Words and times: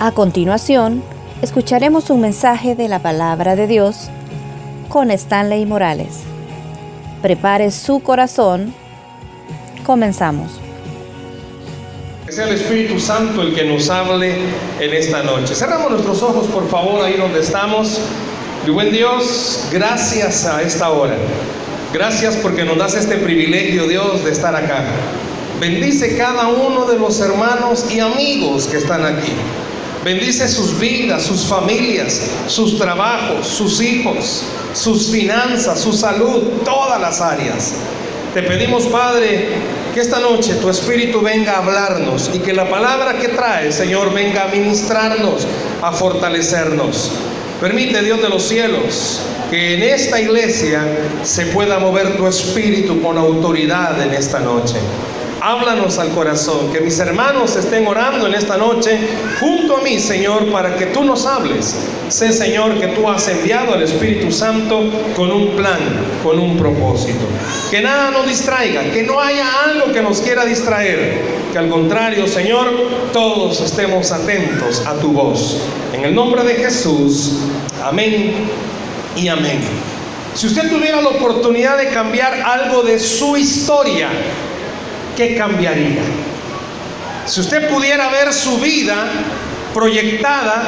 A 0.00 0.12
continuación, 0.12 1.02
escucharemos 1.42 2.08
un 2.10 2.20
mensaje 2.20 2.76
de 2.76 2.86
la 2.86 3.00
palabra 3.00 3.56
de 3.56 3.66
Dios 3.66 4.10
con 4.88 5.10
Stanley 5.10 5.66
Morales. 5.66 6.20
Prepare 7.20 7.72
su 7.72 7.98
corazón. 7.98 8.72
Comenzamos. 9.84 10.52
Que 12.24 12.30
sea 12.30 12.46
el 12.46 12.54
Espíritu 12.54 13.00
Santo 13.00 13.42
el 13.42 13.52
que 13.56 13.64
nos 13.64 13.90
hable 13.90 14.36
en 14.78 14.94
esta 14.94 15.24
noche. 15.24 15.52
Cerramos 15.56 15.90
nuestros 15.90 16.22
ojos, 16.22 16.46
por 16.46 16.68
favor, 16.68 17.04
ahí 17.04 17.16
donde 17.16 17.40
estamos. 17.40 18.00
Y 18.64 18.70
buen 18.70 18.92
Dios, 18.92 19.64
gracias 19.72 20.46
a 20.46 20.62
esta 20.62 20.90
hora. 20.90 21.16
Gracias 21.92 22.36
porque 22.36 22.64
nos 22.64 22.78
das 22.78 22.94
este 22.94 23.16
privilegio, 23.16 23.88
Dios, 23.88 24.24
de 24.24 24.30
estar 24.30 24.54
acá. 24.54 24.84
Bendice 25.60 26.16
cada 26.16 26.46
uno 26.46 26.86
de 26.86 27.00
los 27.00 27.18
hermanos 27.18 27.90
y 27.90 27.98
amigos 27.98 28.68
que 28.68 28.76
están 28.76 29.04
aquí. 29.04 29.32
Bendice 30.08 30.48
sus 30.48 30.80
vidas, 30.80 31.24
sus 31.24 31.44
familias, 31.44 32.30
sus 32.46 32.78
trabajos, 32.78 33.46
sus 33.46 33.78
hijos, 33.82 34.42
sus 34.72 35.10
finanzas, 35.10 35.82
su 35.82 35.92
salud, 35.92 36.44
todas 36.64 36.98
las 36.98 37.20
áreas. 37.20 37.74
Te 38.32 38.42
pedimos, 38.42 38.86
Padre, 38.86 39.48
que 39.92 40.00
esta 40.00 40.18
noche 40.18 40.54
tu 40.62 40.70
Espíritu 40.70 41.20
venga 41.20 41.56
a 41.56 41.58
hablarnos 41.58 42.30
y 42.32 42.38
que 42.38 42.54
la 42.54 42.70
palabra 42.70 43.18
que 43.18 43.28
trae, 43.28 43.70
Señor, 43.70 44.14
venga 44.14 44.44
a 44.44 44.48
ministrarnos, 44.48 45.46
a 45.82 45.92
fortalecernos. 45.92 47.10
Permite, 47.60 48.02
Dios 48.02 48.22
de 48.22 48.30
los 48.30 48.48
cielos, 48.48 49.20
que 49.50 49.74
en 49.74 49.82
esta 49.82 50.18
iglesia 50.18 50.86
se 51.22 51.44
pueda 51.48 51.80
mover 51.80 52.16
tu 52.16 52.26
Espíritu 52.26 53.02
con 53.02 53.18
autoridad 53.18 54.00
en 54.02 54.14
esta 54.14 54.40
noche. 54.40 54.76
Háblanos 55.40 55.98
al 55.98 56.10
corazón, 56.10 56.72
que 56.72 56.80
mis 56.80 56.98
hermanos 56.98 57.54
estén 57.54 57.86
orando 57.86 58.26
en 58.26 58.34
esta 58.34 58.56
noche 58.56 58.98
junto 59.38 59.76
a 59.76 59.80
mí, 59.82 60.00
Señor, 60.00 60.50
para 60.50 60.76
que 60.76 60.86
tú 60.86 61.04
nos 61.04 61.26
hables. 61.26 61.76
Sé, 62.08 62.32
Señor, 62.32 62.80
que 62.80 62.88
tú 62.88 63.08
has 63.08 63.28
enviado 63.28 63.74
al 63.74 63.82
Espíritu 63.82 64.32
Santo 64.32 64.90
con 65.14 65.30
un 65.30 65.50
plan, 65.50 65.78
con 66.24 66.40
un 66.40 66.56
propósito. 66.56 67.20
Que 67.70 67.80
nada 67.80 68.10
nos 68.10 68.26
distraiga, 68.26 68.82
que 68.90 69.04
no 69.04 69.20
haya 69.20 69.46
algo 69.64 69.92
que 69.92 70.02
nos 70.02 70.20
quiera 70.20 70.44
distraer. 70.44 71.22
Que 71.52 71.58
al 71.58 71.68
contrario, 71.68 72.26
Señor, 72.26 72.66
todos 73.12 73.60
estemos 73.60 74.10
atentos 74.10 74.84
a 74.86 74.94
tu 74.94 75.12
voz. 75.12 75.62
En 75.92 76.04
el 76.04 76.14
nombre 76.14 76.42
de 76.42 76.54
Jesús, 76.54 77.34
amén 77.84 78.32
y 79.14 79.28
amén. 79.28 79.60
Si 80.34 80.46
usted 80.46 80.68
tuviera 80.68 81.00
la 81.00 81.10
oportunidad 81.10 81.78
de 81.78 81.88
cambiar 81.88 82.34
algo 82.34 82.82
de 82.82 82.98
su 82.98 83.36
historia, 83.36 84.08
¿qué 85.18 85.34
cambiaría? 85.34 86.00
Si 87.26 87.40
usted 87.40 87.68
pudiera 87.68 88.08
ver 88.08 88.32
su 88.32 88.58
vida 88.58 89.04
proyectada, 89.74 90.62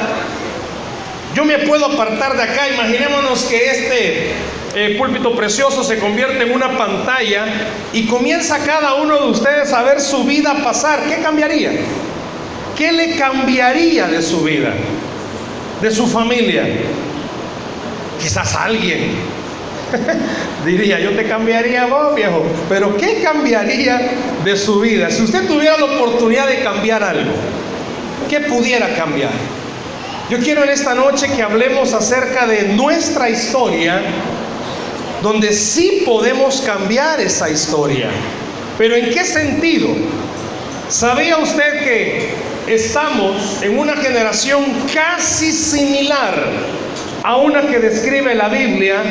yo 1.37 1.45
me 1.45 1.59
puedo 1.61 1.87
apartar 1.87 2.37
de 2.37 2.42
acá, 2.42 2.69
imaginémonos 2.69 3.45
que 3.45 3.70
este 3.70 4.33
eh, 4.75 4.97
púlpito 4.98 5.37
precioso 5.37 5.84
se 5.84 6.01
convierte 6.01 6.42
en 6.42 6.53
una 6.53 6.77
pantalla 6.77 7.47
y 7.92 8.07
comienza 8.09 8.59
cada 8.65 8.95
uno 8.95 9.20
de 9.20 9.31
ustedes 9.31 9.73
a 9.73 9.84
ver 9.84 10.01
su 10.01 10.25
vida 10.25 10.57
pasar, 10.64 11.05
¿qué 11.09 11.23
cambiaría? 11.23 11.70
¿Qué 12.77 12.91
le 12.91 13.14
cambiaría 13.17 14.09
de 14.09 14.20
su 14.20 14.42
vida? 14.42 14.73
De 15.81 15.92
su 15.92 16.09
familia. 16.09 16.67
Quizás 18.20 18.57
alguien 18.57 19.12
Diría, 20.64 21.00
yo 21.00 21.10
te 21.12 21.27
cambiaría 21.27 21.86
vos, 21.86 22.14
viejo. 22.14 22.44
Pero 22.69 22.96
¿qué 22.96 23.22
cambiaría 23.22 24.10
de 24.44 24.56
su 24.56 24.80
vida? 24.80 25.10
Si 25.10 25.22
usted 25.22 25.46
tuviera 25.46 25.77
la 25.78 25.84
oportunidad 25.84 26.48
de 26.48 26.62
cambiar 26.62 27.02
algo, 27.02 27.33
¿qué 28.28 28.41
pudiera 28.41 28.94
cambiar? 28.94 29.33
Yo 30.30 30.38
quiero 30.38 30.62
en 30.62 30.70
esta 30.70 30.94
noche 30.94 31.27
que 31.34 31.42
hablemos 31.42 31.92
acerca 31.92 32.46
de 32.46 32.68
nuestra 32.74 33.28
historia, 33.28 34.00
donde 35.23 35.52
sí 35.52 36.02
podemos 36.06 36.61
cambiar 36.61 37.20
esa 37.20 37.50
historia. 37.50 38.08
Pero 38.79 38.95
¿en 38.95 39.11
qué 39.11 39.24
sentido? 39.24 39.89
¿Sabía 40.89 41.36
usted 41.39 41.84
que 41.84 42.29
estamos 42.67 43.61
en 43.62 43.79
una 43.79 43.96
generación 43.96 44.64
casi 44.95 45.52
similar 45.52 46.34
a 47.23 47.36
una 47.36 47.63
que 47.63 47.79
describe 47.79 48.35
la 48.35 48.48
Biblia, 48.48 49.03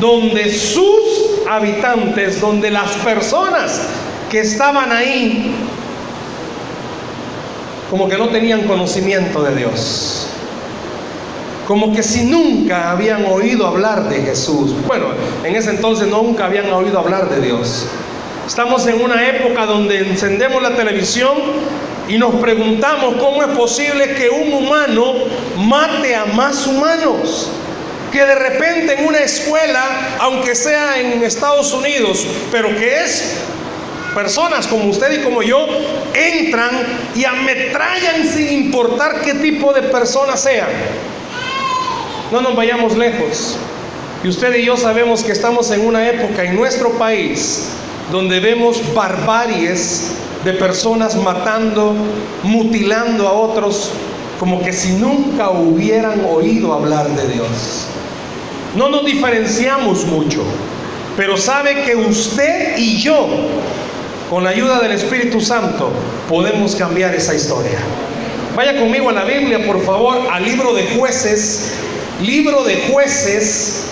donde 0.00 0.52
sus 0.52 1.46
habitantes, 1.48 2.40
donde 2.40 2.70
las 2.70 2.90
personas 2.96 3.82
que 4.30 4.40
estaban 4.40 4.90
ahí, 4.90 5.54
como 7.90 8.08
que 8.08 8.18
no 8.18 8.28
tenían 8.28 8.62
conocimiento 8.62 9.42
de 9.42 9.54
Dios. 9.54 10.26
Como 11.68 11.94
que 11.94 12.02
si 12.02 12.24
nunca 12.24 12.90
habían 12.90 13.24
oído 13.24 13.66
hablar 13.66 14.08
de 14.08 14.20
Jesús. 14.22 14.74
Bueno, 14.86 15.06
en 15.44 15.54
ese 15.54 15.70
entonces 15.70 16.08
nunca 16.08 16.46
habían 16.46 16.70
oído 16.72 16.98
hablar 16.98 17.30
de 17.30 17.40
Dios. 17.40 17.86
Estamos 18.46 18.86
en 18.86 19.00
una 19.00 19.26
época 19.26 19.64
donde 19.64 20.00
encendemos 20.00 20.60
la 20.62 20.76
televisión 20.76 21.32
y 22.08 22.18
nos 22.18 22.34
preguntamos 22.36 23.16
cómo 23.16 23.42
es 23.42 23.56
posible 23.56 24.14
que 24.14 24.28
un 24.28 24.52
humano 24.52 25.14
mate 25.56 26.14
a 26.14 26.26
más 26.26 26.66
humanos. 26.66 27.50
Que 28.12 28.24
de 28.24 28.34
repente 28.34 28.94
en 28.94 29.06
una 29.06 29.18
escuela, 29.20 29.82
aunque 30.20 30.54
sea 30.54 31.00
en 31.00 31.22
Estados 31.24 31.72
Unidos, 31.72 32.24
pero 32.52 32.68
que 32.76 33.02
es 33.02 33.40
personas 34.14 34.68
como 34.68 34.88
usted 34.90 35.20
y 35.20 35.24
como 35.24 35.42
yo, 35.42 35.66
entran 36.14 36.70
y 37.16 37.24
ametrallan 37.24 38.28
sin 38.28 38.52
importar 38.52 39.22
qué 39.22 39.34
tipo 39.34 39.72
de 39.72 39.82
personas 39.82 40.40
sean. 40.40 40.68
No 42.30 42.40
nos 42.40 42.54
vayamos 42.54 42.96
lejos. 42.96 43.56
Y 44.22 44.28
usted 44.28 44.54
y 44.54 44.64
yo 44.64 44.76
sabemos 44.76 45.24
que 45.24 45.32
estamos 45.32 45.70
en 45.70 45.84
una 45.84 46.08
época 46.08 46.44
en 46.44 46.54
nuestro 46.54 46.90
país 46.92 47.68
donde 48.12 48.38
vemos 48.38 48.80
barbaries 48.94 50.12
de 50.44 50.52
personas 50.52 51.16
matando, 51.16 51.94
mutilando 52.42 53.26
a 53.26 53.32
otros, 53.32 53.90
como 54.38 54.62
que 54.62 54.72
si 54.72 54.92
nunca 54.92 55.50
hubieran 55.50 56.24
oído 56.26 56.74
hablar 56.74 57.08
de 57.08 57.28
Dios. 57.28 57.86
No 58.76 58.90
nos 58.90 59.06
diferenciamos 59.06 60.04
mucho, 60.04 60.42
pero 61.16 61.36
sabe 61.38 61.82
que 61.84 61.96
usted 61.96 62.76
y 62.76 62.98
yo, 62.98 63.26
con 64.28 64.44
la 64.44 64.50
ayuda 64.50 64.80
del 64.80 64.92
Espíritu 64.92 65.40
Santo, 65.40 65.90
podemos 66.28 66.76
cambiar 66.76 67.14
esa 67.14 67.34
historia. 67.34 67.78
Vaya 68.54 68.78
conmigo 68.78 69.08
a 69.08 69.12
la 69.12 69.24
Biblia, 69.24 69.64
por 69.66 69.82
favor, 69.82 70.18
al 70.30 70.44
libro 70.44 70.74
de 70.74 70.86
jueces, 70.96 71.72
libro 72.20 72.64
de 72.64 72.88
jueces. 72.92 73.86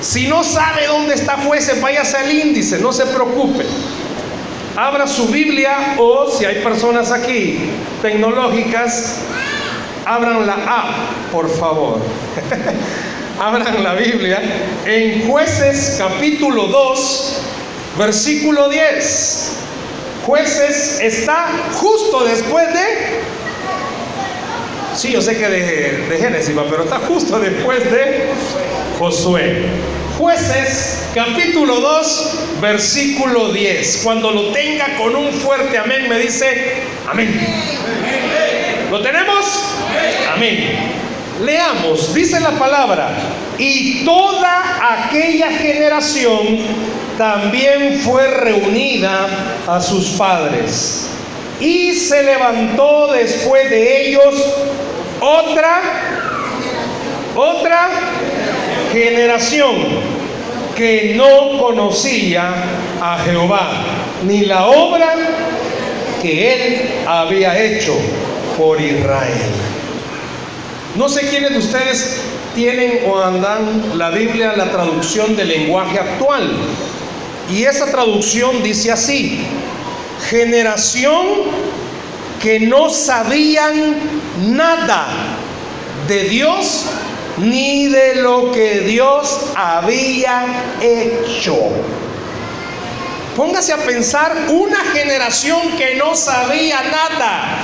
Si 0.00 0.26
no 0.26 0.42
sabe 0.42 0.86
dónde 0.86 1.14
está 1.14 1.36
jueces, 1.36 1.80
váyase 1.80 2.16
al 2.16 2.32
índice, 2.32 2.78
no 2.78 2.92
se 2.92 3.06
preocupe 3.06 3.64
abra 4.78 5.08
su 5.08 5.26
Biblia 5.26 5.96
o 5.98 6.30
si 6.30 6.44
hay 6.44 6.62
personas 6.62 7.10
aquí 7.10 7.58
tecnológicas, 8.00 9.16
abran 10.06 10.46
la 10.46 10.54
A, 10.54 10.94
por 11.32 11.50
favor. 11.50 11.98
abran 13.40 13.82
la 13.82 13.94
Biblia 13.94 14.40
en 14.86 15.26
jueces 15.26 15.96
capítulo 15.98 16.68
2, 16.68 17.42
versículo 17.98 18.68
10. 18.68 19.52
Jueces 20.24 21.00
está 21.00 21.48
justo 21.74 22.24
después 22.24 22.72
de... 22.72 23.18
Sí, 24.94 25.10
yo 25.10 25.20
sé 25.20 25.36
que 25.38 25.48
de, 25.48 26.06
de 26.08 26.18
Génesis, 26.18 26.54
pero 26.70 26.84
está 26.84 27.00
justo 27.00 27.40
después 27.40 27.82
de 27.90 28.28
Josué. 28.96 29.64
Jueces 30.18 31.04
capítulo 31.14 31.78
2, 31.80 32.60
versículo 32.60 33.52
10. 33.52 34.00
Cuando 34.02 34.32
lo 34.32 34.50
tenga 34.50 34.96
con 34.98 35.14
un 35.14 35.32
fuerte 35.32 35.78
amén, 35.78 36.08
me 36.08 36.18
dice 36.18 36.82
amén. 37.08 37.40
¿Lo 38.90 39.00
tenemos? 39.00 39.62
Amén. 40.34 40.76
Leamos, 41.44 42.12
dice 42.14 42.40
la 42.40 42.50
palabra, 42.50 43.10
y 43.58 44.04
toda 44.04 45.04
aquella 45.04 45.52
generación 45.52 46.58
también 47.16 48.00
fue 48.00 48.26
reunida 48.26 49.28
a 49.68 49.80
sus 49.80 50.08
padres. 50.18 51.10
Y 51.60 51.92
se 51.92 52.24
levantó 52.24 53.12
después 53.12 53.70
de 53.70 54.08
ellos 54.08 54.34
otra, 55.20 55.80
otra 57.36 57.88
generación 58.92 60.17
que 60.78 61.14
no 61.16 61.58
conocía 61.58 62.54
a 63.02 63.18
Jehová, 63.24 63.68
ni 64.24 64.42
la 64.42 64.66
obra 64.66 65.12
que 66.22 66.52
él 66.54 66.90
había 67.04 67.60
hecho 67.60 67.96
por 68.56 68.80
Israel. 68.80 69.50
No 70.94 71.08
sé 71.08 71.28
quiénes 71.28 71.50
de 71.50 71.58
ustedes 71.58 72.20
tienen 72.54 73.00
o 73.08 73.20
andan 73.20 73.98
la 73.98 74.10
Biblia, 74.10 74.54
la 74.56 74.70
traducción 74.70 75.34
del 75.36 75.48
lenguaje 75.48 75.98
actual. 75.98 76.48
Y 77.52 77.64
esa 77.64 77.90
traducción 77.90 78.62
dice 78.62 78.92
así, 78.92 79.40
generación 80.30 81.26
que 82.40 82.60
no 82.60 82.88
sabían 82.88 83.96
nada 84.46 85.08
de 86.06 86.24
Dios 86.24 86.84
ni 87.40 87.86
de 87.88 88.16
lo 88.16 88.52
que 88.52 88.80
Dios 88.80 89.52
había 89.54 90.46
hecho. 90.80 91.56
Póngase 93.36 93.72
a 93.72 93.78
pensar 93.78 94.46
una 94.48 94.84
generación 94.92 95.76
que 95.76 95.94
no 95.94 96.16
sabía 96.16 96.82
nada 96.82 97.58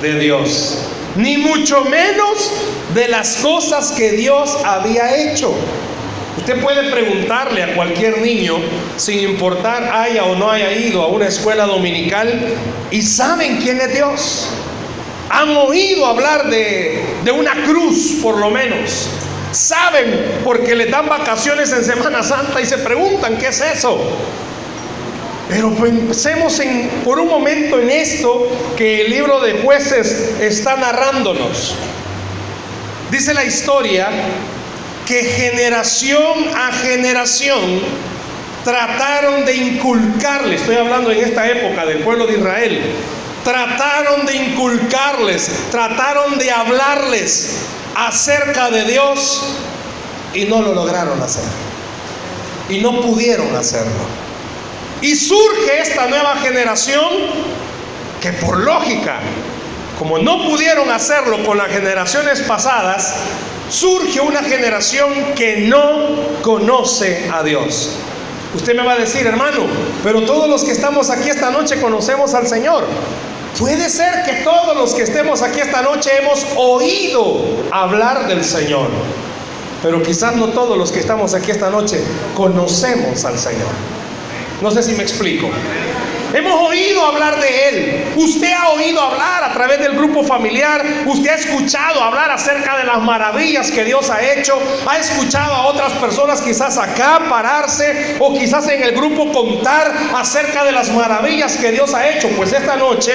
de 0.00 0.18
Dios, 0.18 0.78
ni 1.16 1.38
mucho 1.38 1.84
menos 1.84 2.52
de 2.94 3.08
las 3.08 3.36
cosas 3.38 3.90
que 3.92 4.12
Dios 4.12 4.56
había 4.64 5.16
hecho. 5.16 5.52
Usted 6.36 6.62
puede 6.62 6.88
preguntarle 6.90 7.64
a 7.64 7.74
cualquier 7.74 8.22
niño, 8.22 8.58
sin 8.96 9.18
importar 9.18 9.92
haya 9.92 10.24
o 10.24 10.36
no 10.36 10.50
haya 10.50 10.72
ido 10.72 11.02
a 11.02 11.08
una 11.08 11.26
escuela 11.26 11.66
dominical, 11.66 12.54
y 12.92 13.02
saben 13.02 13.56
quién 13.56 13.80
es 13.80 13.92
Dios. 13.92 14.48
Han 15.30 15.56
oído 15.56 16.06
hablar 16.06 16.48
de, 16.48 17.02
de 17.24 17.30
una 17.30 17.52
cruz, 17.64 18.18
por 18.22 18.38
lo 18.38 18.50
menos. 18.50 19.08
Saben 19.52 20.40
porque 20.44 20.74
les 20.74 20.90
dan 20.90 21.08
vacaciones 21.08 21.72
en 21.72 21.84
Semana 21.84 22.22
Santa 22.22 22.60
y 22.60 22.66
se 22.66 22.78
preguntan, 22.78 23.38
¿qué 23.38 23.48
es 23.48 23.60
eso? 23.60 23.98
Pero 25.48 25.74
pensemos 25.74 26.60
en, 26.60 26.88
por 27.04 27.18
un 27.18 27.28
momento 27.28 27.80
en 27.80 27.88
esto 27.88 28.48
que 28.76 29.02
el 29.02 29.10
libro 29.10 29.40
de 29.40 29.62
jueces 29.62 30.34
está 30.40 30.76
narrándonos. 30.76 31.74
Dice 33.10 33.32
la 33.32 33.44
historia 33.44 34.10
que 35.06 35.22
generación 35.24 36.50
a 36.54 36.70
generación 36.72 37.80
trataron 38.62 39.46
de 39.46 39.54
inculcarle, 39.56 40.56
estoy 40.56 40.76
hablando 40.76 41.10
en 41.10 41.24
esta 41.24 41.48
época 41.48 41.86
del 41.86 42.00
pueblo 42.00 42.26
de 42.26 42.34
Israel, 42.34 42.82
trataron 43.48 44.26
de 44.26 44.36
inculcarles, 44.36 45.50
trataron 45.70 46.36
de 46.38 46.50
hablarles 46.50 47.60
acerca 47.94 48.70
de 48.70 48.84
Dios 48.84 49.42
y 50.34 50.44
no 50.44 50.60
lo 50.60 50.74
lograron 50.74 51.22
hacer. 51.22 51.44
Y 52.68 52.80
no 52.80 53.00
pudieron 53.00 53.56
hacerlo. 53.56 54.04
Y 55.00 55.16
surge 55.16 55.80
esta 55.80 56.08
nueva 56.08 56.36
generación 56.36 57.08
que 58.20 58.34
por 58.34 58.58
lógica, 58.58 59.20
como 59.98 60.18
no 60.18 60.46
pudieron 60.46 60.90
hacerlo 60.90 61.42
con 61.46 61.56
las 61.56 61.68
generaciones 61.68 62.42
pasadas, 62.42 63.14
surge 63.70 64.20
una 64.20 64.42
generación 64.42 65.10
que 65.34 65.68
no 65.68 66.42
conoce 66.42 67.30
a 67.32 67.42
Dios. 67.42 67.92
Usted 68.54 68.74
me 68.74 68.82
va 68.82 68.92
a 68.92 68.98
decir, 68.98 69.26
hermano, 69.26 69.66
pero 70.02 70.22
todos 70.22 70.50
los 70.50 70.64
que 70.64 70.72
estamos 70.72 71.08
aquí 71.08 71.30
esta 71.30 71.50
noche 71.50 71.80
conocemos 71.80 72.34
al 72.34 72.46
Señor. 72.46 72.84
Puede 73.56 73.88
ser 73.88 74.24
que 74.24 74.42
todos 74.44 74.76
los 74.76 74.94
que 74.94 75.02
estemos 75.02 75.42
aquí 75.42 75.60
esta 75.60 75.82
noche 75.82 76.10
hemos 76.20 76.44
oído 76.56 77.44
hablar 77.70 78.26
del 78.28 78.44
Señor, 78.44 78.88
pero 79.82 80.02
quizás 80.02 80.36
no 80.36 80.48
todos 80.48 80.76
los 80.76 80.92
que 80.92 81.00
estamos 81.00 81.34
aquí 81.34 81.50
esta 81.50 81.70
noche 81.70 82.02
conocemos 82.34 83.24
al 83.24 83.38
Señor. 83.38 83.68
No 84.60 84.70
sé 84.70 84.82
si 84.82 84.92
me 84.92 85.02
explico. 85.02 85.48
Hemos 86.34 86.60
oído 86.60 87.06
hablar 87.06 87.40
de 87.40 87.68
Él. 87.68 88.04
Usted 88.16 88.52
ha 88.52 88.68
oído 88.70 89.00
hablar 89.00 89.44
a 89.44 89.52
través 89.54 89.78
del 89.78 89.92
grupo 89.92 90.22
familiar. 90.22 90.84
Usted 91.06 91.30
ha 91.30 91.34
escuchado 91.34 92.02
hablar 92.02 92.30
acerca 92.30 92.76
de 92.76 92.84
las 92.84 93.00
maravillas 93.02 93.70
que 93.70 93.84
Dios 93.84 94.10
ha 94.10 94.22
hecho. 94.22 94.58
Ha 94.86 94.98
escuchado 94.98 95.54
a 95.54 95.66
otras 95.66 95.92
personas 95.94 96.42
quizás 96.42 96.76
acá 96.76 97.22
pararse 97.30 98.16
o 98.18 98.34
quizás 98.34 98.68
en 98.68 98.82
el 98.82 98.92
grupo 98.92 99.32
contar 99.32 99.90
acerca 100.14 100.64
de 100.64 100.72
las 100.72 100.90
maravillas 100.90 101.56
que 101.56 101.72
Dios 101.72 101.94
ha 101.94 102.08
hecho. 102.10 102.28
Pues 102.36 102.52
esta 102.52 102.76
noche 102.76 103.12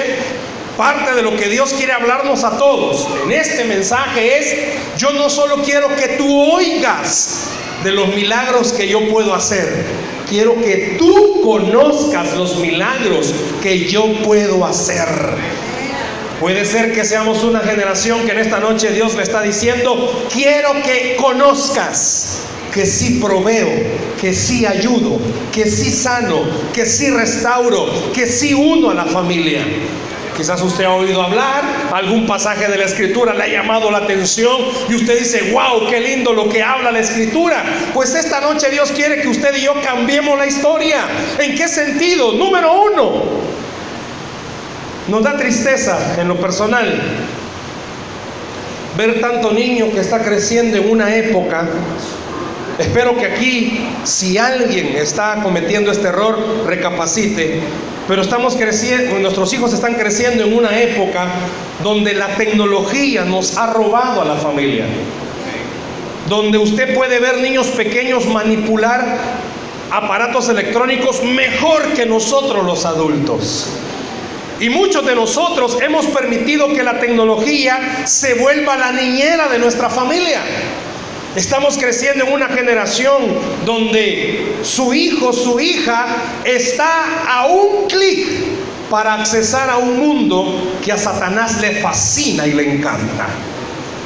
parte 0.76 1.14
de 1.14 1.22
lo 1.22 1.38
que 1.38 1.50
Dios 1.50 1.72
quiere 1.74 1.94
hablarnos 1.94 2.44
a 2.44 2.58
todos 2.58 3.08
en 3.24 3.32
este 3.32 3.64
mensaje 3.66 4.40
es, 4.40 4.98
yo 4.98 5.12
no 5.12 5.30
solo 5.30 5.62
quiero 5.62 5.96
que 5.96 6.10
tú 6.18 6.52
oigas 6.52 7.50
de 7.84 7.92
los 7.92 8.08
milagros 8.08 8.74
que 8.74 8.88
yo 8.88 9.08
puedo 9.10 9.36
hacer, 9.36 9.86
quiero 10.34 10.60
que 10.60 10.96
tú 10.98 11.42
conozcas 11.44 12.36
los 12.36 12.58
milagros 12.58 13.32
que 13.62 13.88
yo 13.88 14.12
puedo 14.24 14.66
hacer. 14.66 15.08
Puede 16.40 16.66
ser 16.66 16.92
que 16.92 17.06
seamos 17.06 17.44
una 17.44 17.60
generación 17.60 18.26
que 18.26 18.32
en 18.32 18.40
esta 18.40 18.60
noche 18.60 18.92
Dios 18.94 19.14
le 19.14 19.22
está 19.22 19.44
diciendo, 19.44 20.26
quiero 20.34 20.74
que 20.82 21.18
conozcas 21.18 22.40
que 22.74 22.88
sí 22.88 23.20
proveo, 23.22 23.70
que 24.20 24.34
sí 24.34 24.66
ayudo, 24.66 25.20
que 25.52 25.70
sí 25.70 25.92
sano, 25.92 26.42
que 26.74 26.88
sí 26.88 27.12
restauro, 27.12 27.86
que 28.12 28.26
sí 28.26 28.56
uno 28.56 28.90
a 28.90 28.96
la 28.96 29.06
familia. 29.06 29.62
Quizás 30.36 30.62
usted 30.62 30.86
ha 30.86 30.94
oído 30.94 31.22
hablar, 31.22 31.64
algún 31.92 32.26
pasaje 32.26 32.68
de 32.68 32.78
la 32.78 32.86
escritura 32.86 33.34
le 33.34 33.44
ha 33.44 33.48
llamado 33.48 33.92
la 33.92 34.00
atención 34.00 34.58
y 34.90 34.96
usted 34.96 35.20
dice, 35.20 35.52
wow, 35.52 35.88
qué 35.90 36.00
lindo 36.00 36.34
lo 36.34 36.50
que 36.50 36.64
habla 36.64 36.92
la 36.92 37.00
escritura. 37.00 37.64
Pues 37.94 38.16
esta 38.16 38.42
noche 38.42 38.70
Dios 38.70 38.92
quiere 38.92 39.22
que 39.22 39.28
usted 39.28 39.56
y 39.56 39.62
yo 39.62 39.74
cambiemos 39.82 40.38
la 40.38 40.48
historia. 40.48 41.02
¿En 41.40 41.56
qué 41.56 41.68
sentido? 41.68 42.34
Número 42.34 42.82
uno, 42.82 43.24
nos 45.08 45.24
da 45.24 45.38
tristeza 45.38 46.20
en 46.20 46.28
lo 46.28 46.38
personal 46.38 47.02
ver 48.98 49.22
tanto 49.22 49.52
niño 49.52 49.92
que 49.92 50.00
está 50.00 50.20
creciendo 50.20 50.78
en 50.78 50.90
una 50.90 51.16
época. 51.16 51.68
Espero 52.80 53.16
que 53.16 53.26
aquí, 53.26 53.86
si 54.04 54.38
alguien 54.38 54.96
está 54.96 55.42
cometiendo 55.44 55.92
este 55.92 56.08
error, 56.08 56.66
recapacite 56.66 57.62
pero 58.08 58.22
estamos 58.22 58.56
creciendo, 58.56 59.18
nuestros 59.20 59.54
hijos 59.54 59.74
están 59.74 59.96
creciendo 59.96 60.44
en 60.44 60.54
una 60.54 60.80
época 60.80 61.28
donde 61.82 62.14
la 62.14 62.36
tecnología 62.36 63.24
nos 63.24 63.58
ha 63.58 63.68
robado 63.68 64.22
a 64.22 64.26
la 64.26 64.36
familia. 64.36 64.86
Donde 66.28 66.58
usted 66.58 66.96
puede 66.96 67.20
ver 67.20 67.40
niños 67.40 67.68
pequeños 67.68 68.26
manipular 68.26 69.18
aparatos 69.92 70.50
electrónicos 70.50 71.24
mejor 71.24 71.94
que 71.94 72.06
nosotros 72.06 72.66
los 72.66 72.86
adultos. 72.86 73.68
Y 74.60 74.70
muchos 74.70 75.06
de 75.06 75.16
nosotros 75.16 75.78
hemos 75.82 76.06
permitido 76.08 76.74
que 76.74 76.84
la 76.84 77.00
tecnología 77.00 78.06
se 78.06 78.36
vuelva 78.36 78.78
la 78.78 78.92
niñera 78.92 79.48
de 79.48 79.60
nuestra 79.60 79.90
familia. 79.90 80.42
Estamos 81.36 81.78
creciendo 81.78 82.26
en 82.26 82.34
una 82.34 82.48
generación 82.48 83.24
donde 83.66 84.54
su 84.62 84.94
hijo, 84.94 85.34
su 85.34 85.60
hija 85.60 86.06
está 86.46 87.24
a 87.28 87.48
un 87.48 87.88
clic 87.88 88.28
para 88.92 89.16
accesar 89.16 89.68
a 89.68 89.78
un 89.78 89.98
mundo 89.98 90.76
que 90.86 90.92
a 90.92 90.98
Satanás 90.98 91.60
le 91.60 91.82
fascina 91.82 92.46
y 92.46 92.52
le 92.52 92.76
encanta. 92.76 93.28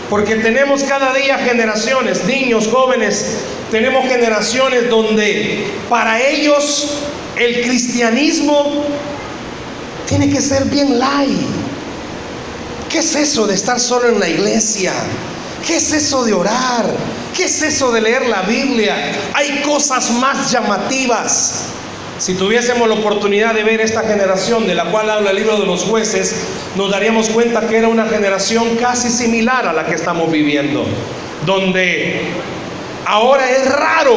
Porque 0.10 0.36
tenemos 0.36 0.84
cada 0.84 1.14
día 1.14 1.38
generaciones, 1.40 2.24
niños, 2.24 2.70
jóvenes, 2.72 3.40
tenemos 3.72 4.08
generaciones 4.08 4.90
donde 4.90 5.66
para 5.90 6.26
ellos 6.26 7.00
el 7.36 7.62
cristianismo 7.62 8.86
tiene 10.08 10.30
que 10.30 10.40
ser 10.40 10.64
bien 10.64 10.98
light. 10.98 11.42
¿Qué 12.90 13.00
es 13.00 13.16
eso 13.16 13.46
de 13.48 13.56
estar 13.56 13.82
solo 13.82 14.08
en 14.08 14.18
la 14.22 14.30
iglesia? 14.30 14.94
¿Qué 15.68 15.76
es 15.76 15.92
eso 15.92 16.24
de 16.24 16.34
orar? 16.34 16.86
¿Qué 17.36 17.44
es 17.44 17.62
eso 17.62 17.92
de 17.92 18.00
leer 18.00 18.26
la 18.28 18.44
Biblia? 18.44 19.12
Hay 19.34 19.62
cosas 19.64 20.12
más 20.12 20.50
llamativas. 20.50 21.66
Si 22.20 22.36
tuviésemos 22.36 22.88
la 22.88 22.96
oportunidad 22.96 23.54
de 23.54 23.66
ver 23.66 23.82
esta 23.82 24.04
generación 24.04 24.66
de 24.66 24.74
la 24.74 24.86
cual 24.86 25.10
habla 25.10 25.32
el 25.32 25.36
libro 25.36 25.60
de 25.60 25.66
los 25.66 25.84
jueces, 25.84 26.36
nos 26.78 26.90
daríamos 26.90 27.28
cuenta 27.28 27.68
que 27.68 27.76
era 27.76 27.90
una 27.90 28.06
generación 28.06 28.78
casi 28.78 29.10
similar 29.10 29.68
a 29.68 29.74
la 29.74 29.86
que 29.86 29.96
estamos 29.96 30.32
viviendo, 30.32 30.86
donde 31.46 32.22
ahora 33.06 33.52
es 33.52 33.70
raro 33.70 34.16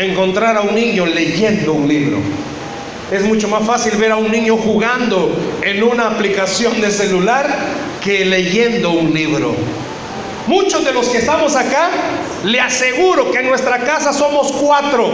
encontrar 0.00 0.56
a 0.56 0.62
un 0.62 0.74
niño 0.74 1.04
leyendo 1.04 1.74
un 1.74 1.86
libro. 1.86 2.16
Es 3.12 3.22
mucho 3.22 3.48
más 3.48 3.66
fácil 3.66 3.98
ver 3.98 4.12
a 4.12 4.16
un 4.16 4.32
niño 4.32 4.56
jugando 4.56 5.36
en 5.60 5.82
una 5.82 6.06
aplicación 6.06 6.80
de 6.80 6.90
celular 6.90 7.54
que 8.02 8.24
leyendo 8.24 8.92
un 8.92 9.12
libro. 9.12 9.54
Muchos 10.46 10.84
de 10.84 10.92
los 10.92 11.08
que 11.08 11.18
estamos 11.18 11.54
acá, 11.54 11.90
le 12.44 12.60
aseguro 12.60 13.30
que 13.30 13.38
en 13.38 13.48
nuestra 13.48 13.78
casa 13.78 14.12
somos 14.12 14.50
cuatro, 14.52 15.10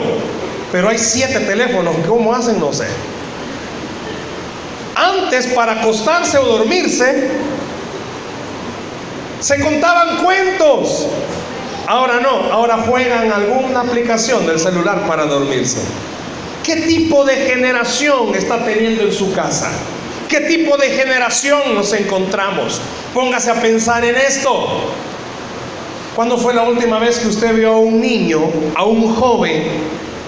pero 0.72 0.88
hay 0.88 0.98
siete 0.98 1.40
teléfonos. 1.40 1.94
¿Cómo 2.06 2.34
hacen? 2.34 2.58
No 2.58 2.72
sé. 2.72 2.86
Antes, 4.94 5.46
para 5.48 5.80
acostarse 5.80 6.38
o 6.38 6.44
dormirse, 6.44 7.28
se 9.40 9.60
contaban 9.60 10.24
cuentos. 10.24 11.06
Ahora 11.86 12.20
no, 12.20 12.52
ahora 12.52 12.78
juegan 12.86 13.30
alguna 13.32 13.80
aplicación 13.80 14.46
del 14.46 14.58
celular 14.58 15.06
para 15.06 15.26
dormirse. 15.26 15.80
¿Qué 16.62 16.76
tipo 16.76 17.24
de 17.24 17.36
generación 17.36 18.34
está 18.34 18.64
teniendo 18.64 19.04
en 19.04 19.12
su 19.12 19.32
casa? 19.32 19.70
¿Qué 20.28 20.40
tipo 20.40 20.76
de 20.76 20.90
generación 20.90 21.74
nos 21.74 21.94
encontramos? 21.94 22.80
Póngase 23.14 23.50
a 23.50 23.54
pensar 23.54 24.04
en 24.04 24.16
esto. 24.16 24.90
¿Cuándo 26.18 26.36
fue 26.36 26.52
la 26.52 26.64
última 26.64 26.98
vez 26.98 27.20
que 27.20 27.28
usted 27.28 27.54
vio 27.54 27.74
a 27.74 27.78
un 27.78 28.00
niño, 28.00 28.40
a 28.74 28.84
un 28.84 29.14
joven, 29.14 29.62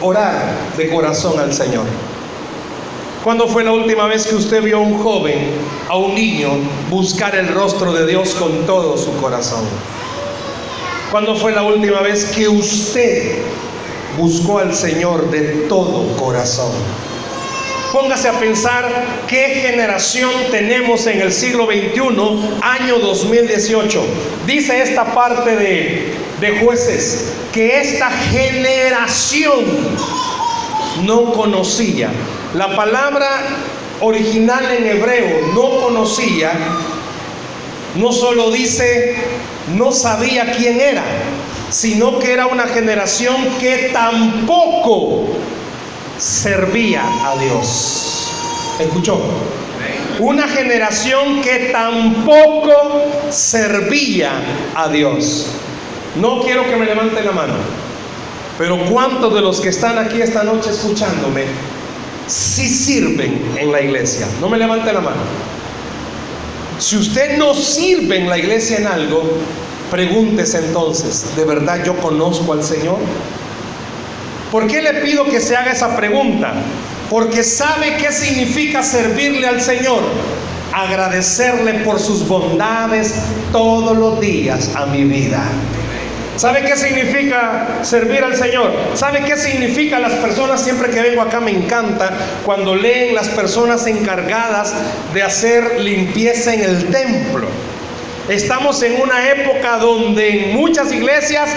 orar 0.01 0.55
de 0.77 0.89
corazón 0.89 1.41
al 1.41 1.53
Señor? 1.53 1.85
¿Cuándo 3.25 3.49
fue 3.49 3.65
la 3.65 3.73
última 3.73 4.07
vez 4.07 4.25
que 4.25 4.37
usted 4.37 4.63
vio 4.63 4.77
a 4.77 4.81
un 4.83 5.03
joven, 5.03 5.51
a 5.89 5.97
un 5.97 6.15
niño, 6.15 6.51
buscar 6.91 7.35
el 7.35 7.49
rostro 7.49 7.93
de 7.93 8.07
Dios 8.07 8.37
con 8.39 8.67
todo 8.67 8.97
su 8.97 9.13
corazón? 9.17 9.65
¿Cuándo 11.11 11.35
fue 11.35 11.51
la 11.51 11.65
última 11.65 12.03
vez 12.03 12.27
que 12.27 12.49
usted 12.49 13.39
buscó 14.17 14.61
al 14.61 14.73
Señor 14.73 15.29
de 15.33 15.67
todo 15.69 16.17
corazón? 16.17 16.71
Póngase 17.93 18.29
a 18.29 18.39
pensar 18.39 18.89
qué 19.27 19.63
generación 19.63 20.31
tenemos 20.51 21.07
en 21.07 21.21
el 21.21 21.33
siglo 21.33 21.67
XXI, 21.67 22.01
año 22.63 22.99
2018. 22.99 24.03
Dice 24.47 24.83
esta 24.83 25.13
parte 25.13 25.57
de, 25.57 26.15
de 26.41 26.61
jueces 26.61 27.33
que 27.53 27.81
esta 27.81 28.11
generación 28.11 29.65
no 31.05 31.33
conocía. 31.33 32.11
La 32.55 32.77
palabra 32.77 33.29
original 34.01 34.71
en 34.71 34.87
hebreo, 34.87 35.53
no 35.55 35.81
conocía, 35.81 36.53
no 37.97 38.13
solo 38.13 38.51
dice 38.53 39.17
no 39.77 39.93
sabía 39.93 40.53
quién 40.53 40.81
era, 40.81 41.03
sino 41.71 42.19
que 42.19 42.33
era 42.33 42.47
una 42.47 42.67
generación 42.67 43.37
que 43.59 43.91
tampoco 43.93 45.29
servía 46.21 47.03
a 47.25 47.37
Dios. 47.39 48.29
¿Escuchó? 48.79 49.21
Una 50.19 50.47
generación 50.47 51.41
que 51.41 51.71
tampoco 51.73 52.73
servía 53.31 54.31
a 54.75 54.89
Dios. 54.89 55.47
No 56.17 56.43
quiero 56.43 56.65
que 56.69 56.77
me 56.77 56.85
levante 56.85 57.23
la 57.23 57.33
mano, 57.33 57.55
pero 58.59 58.79
¿cuántos 58.91 59.33
de 59.33 59.41
los 59.41 59.61
que 59.61 59.71
están 59.71 59.97
aquí 59.97 60.21
esta 60.21 60.45
noche 60.45 60.71
escuchándome 60.71 61.45
sí 62.27 62.69
sirven 62.69 63.41
en 63.57 63.73
la 63.73 63.81
iglesia? 63.81 64.29
No 64.41 64.51
me 64.51 64.59
levante 64.59 64.93
la 64.93 65.01
mano. 65.01 65.23
Si 66.79 66.97
usted 66.97 67.39
no 67.39 67.55
sirve 67.55 68.19
en 68.19 68.29
la 68.29 68.37
iglesia 68.37 68.79
en 68.79 68.87
algo, 68.87 69.23
pregúntese 69.91 70.59
entonces, 70.59 71.35
¿de 71.37 71.45
verdad 71.45 71.83
yo 71.85 71.97
conozco 71.97 72.53
al 72.53 72.63
Señor? 72.63 72.99
¿Por 74.51 74.67
qué 74.67 74.83
le 74.83 74.95
pido 74.95 75.25
que 75.25 75.41
se 75.41 75.57
haga 75.57 75.73
esa 75.73 75.97
pregunta? 75.97 76.53
Porque 77.09 77.45
sabe 77.45 77.97
qué 77.99 78.11
significa 78.13 78.83
servirle 78.83 79.47
al 79.47 79.61
Señor. 79.61 80.03
Agradecerle 80.73 81.75
por 81.85 82.01
sus 82.01 82.27
bondades 82.27 83.15
todos 83.53 83.97
los 83.97 84.21
días 84.21 84.75
a 84.75 84.87
mi 84.87 85.05
vida. 85.05 85.43
¿Sabe 86.37 86.63
qué 86.63 86.77
significa 86.77 87.81
servir 87.83 88.25
al 88.25 88.35
Señor? 88.35 88.73
¿Sabe 88.95 89.23
qué 89.25 89.37
significa 89.37 89.99
las 89.99 90.13
personas? 90.15 90.63
Siempre 90.63 90.91
que 90.91 91.01
vengo 91.01 91.21
acá 91.21 91.39
me 91.39 91.51
encanta 91.51 92.11
cuando 92.47 92.75
leen 92.75 93.15
las 93.15 93.29
personas 93.29 93.87
encargadas 93.87 94.73
de 95.13 95.23
hacer 95.23 95.81
limpieza 95.81 96.55
en 96.55 96.63
el 96.63 96.87
templo. 96.87 97.47
Estamos 98.29 98.83
en 98.83 99.01
una 99.03 99.29
época 99.29 99.77
donde 99.79 100.45
en 100.45 100.57
muchas 100.57 100.93
iglesias 100.93 101.51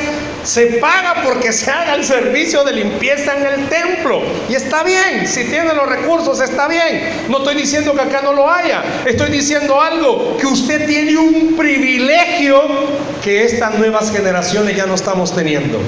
se 0.44 0.66
paga 0.78 1.24
porque 1.24 1.54
se 1.54 1.72
haga 1.72 1.96
el 1.96 2.04
servicio 2.04 2.64
de 2.64 2.74
limpieza 2.74 3.38
en 3.38 3.46
el 3.46 3.70
templo. 3.70 4.22
Y 4.50 4.56
está 4.56 4.84
bien, 4.84 5.28
si 5.28 5.46
tiene 5.46 5.74
los 5.74 5.88
recursos 5.88 6.40
está 6.42 6.68
bien. 6.68 7.26
No 7.30 7.40
estoy 7.40 7.56
diciendo 7.56 7.94
que 7.94 8.02
acá 8.02 8.22
no 8.22 8.34
lo 8.34 8.50
haya. 8.50 8.84
Estoy 9.06 9.32
diciendo 9.32 9.82
algo, 9.82 10.38
que 10.38 10.46
usted 10.46 10.86
tiene 10.86 11.18
un 11.18 11.56
privilegio 11.56 12.62
que 13.24 13.44
estas 13.44 13.78
nuevas 13.78 14.12
generaciones 14.12 14.76
ya 14.76 14.86
no 14.86 14.96
estamos 14.96 15.34
teniendo. 15.34 15.80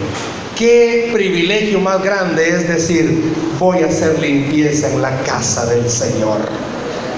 Qué 0.58 1.10
privilegio 1.12 1.82
más 1.82 2.02
grande 2.02 2.48
es 2.48 2.68
decir, 2.68 3.34
voy 3.60 3.80
a 3.80 3.88
hacer 3.88 4.18
limpieza 4.20 4.90
en 4.90 5.02
la 5.02 5.12
casa 5.24 5.66
del 5.66 5.90
Señor. 5.90 6.40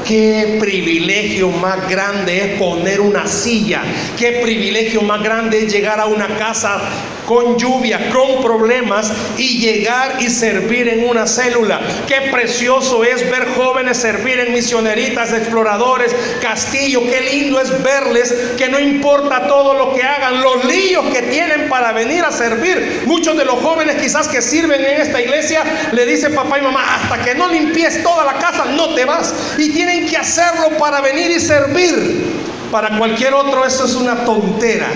Qué 0.08 0.58
privilegio 0.60 1.50
más 1.50 1.88
grande 1.89 2.38
es 2.38 2.60
poner 2.60 3.01
una 3.01 3.27
silla. 3.27 3.84
Qué 4.17 4.39
privilegio 4.41 5.01
más 5.01 5.22
grande 5.22 5.65
es 5.65 5.72
llegar 5.72 6.00
a 6.00 6.06
una 6.06 6.27
casa 6.38 6.82
con 7.27 7.57
lluvia, 7.57 8.10
con 8.10 8.41
problemas 8.41 9.12
y 9.38 9.60
llegar 9.60 10.15
y 10.22 10.29
servir 10.29 10.88
en 10.88 11.07
una 11.07 11.27
célula. 11.27 11.81
Qué 12.07 12.29
precioso 12.31 13.03
es 13.03 13.29
ver 13.29 13.50
jóvenes 13.55 13.98
servir 13.98 14.39
en 14.39 14.53
misioneritas, 14.53 15.34
exploradores, 15.34 16.15
castillo. 16.41 17.01
Qué 17.01 17.19
lindo 17.22 17.60
es 17.60 17.84
verles 17.84 18.34
que 18.57 18.69
no 18.69 18.79
importa 18.79 19.46
todo 19.46 19.74
lo 19.74 19.93
que 19.93 20.03
hagan, 20.03 20.41
los 20.41 20.63
líos 20.63 21.05
que 21.13 21.24
tienen 21.24 21.67
para 21.67 21.91
venir 21.91 22.24
a 22.24 22.31
servir. 22.31 23.03
Muchos 23.05 23.38
de 23.38 23.43
los 23.43 23.55
jóvenes 23.55 23.98
quizás 24.01 24.29
que 24.29 24.41
sirven 24.41 24.79
en 24.79 25.01
esta 25.01 25.22
iglesia 25.22 25.63
le 25.91 26.05
dicen 26.05 26.34
papá 26.34 26.60
y 26.60 26.62
mamá, 26.62 26.96
hasta 26.96 27.22
que 27.25 27.36
no 27.36 27.50
limpies 27.50 28.01
toda 28.03 28.24
la 28.24 28.36
casa 28.36 28.63
no 28.65 28.96
te 28.96 29.03
vas. 29.03 29.34
Y 29.57 29.69
tienen 29.72 30.07
que 30.07 30.15
hacerlo 30.15 30.77
para 30.79 31.01
venir 31.01 31.29
y 31.31 31.41
servir. 31.41 32.38
Para 32.72 32.98
cualquier 32.98 33.34
otro 33.34 33.65
eso 33.65 33.84
es 33.84 33.96
una 33.96 34.24
tontera. 34.24 34.88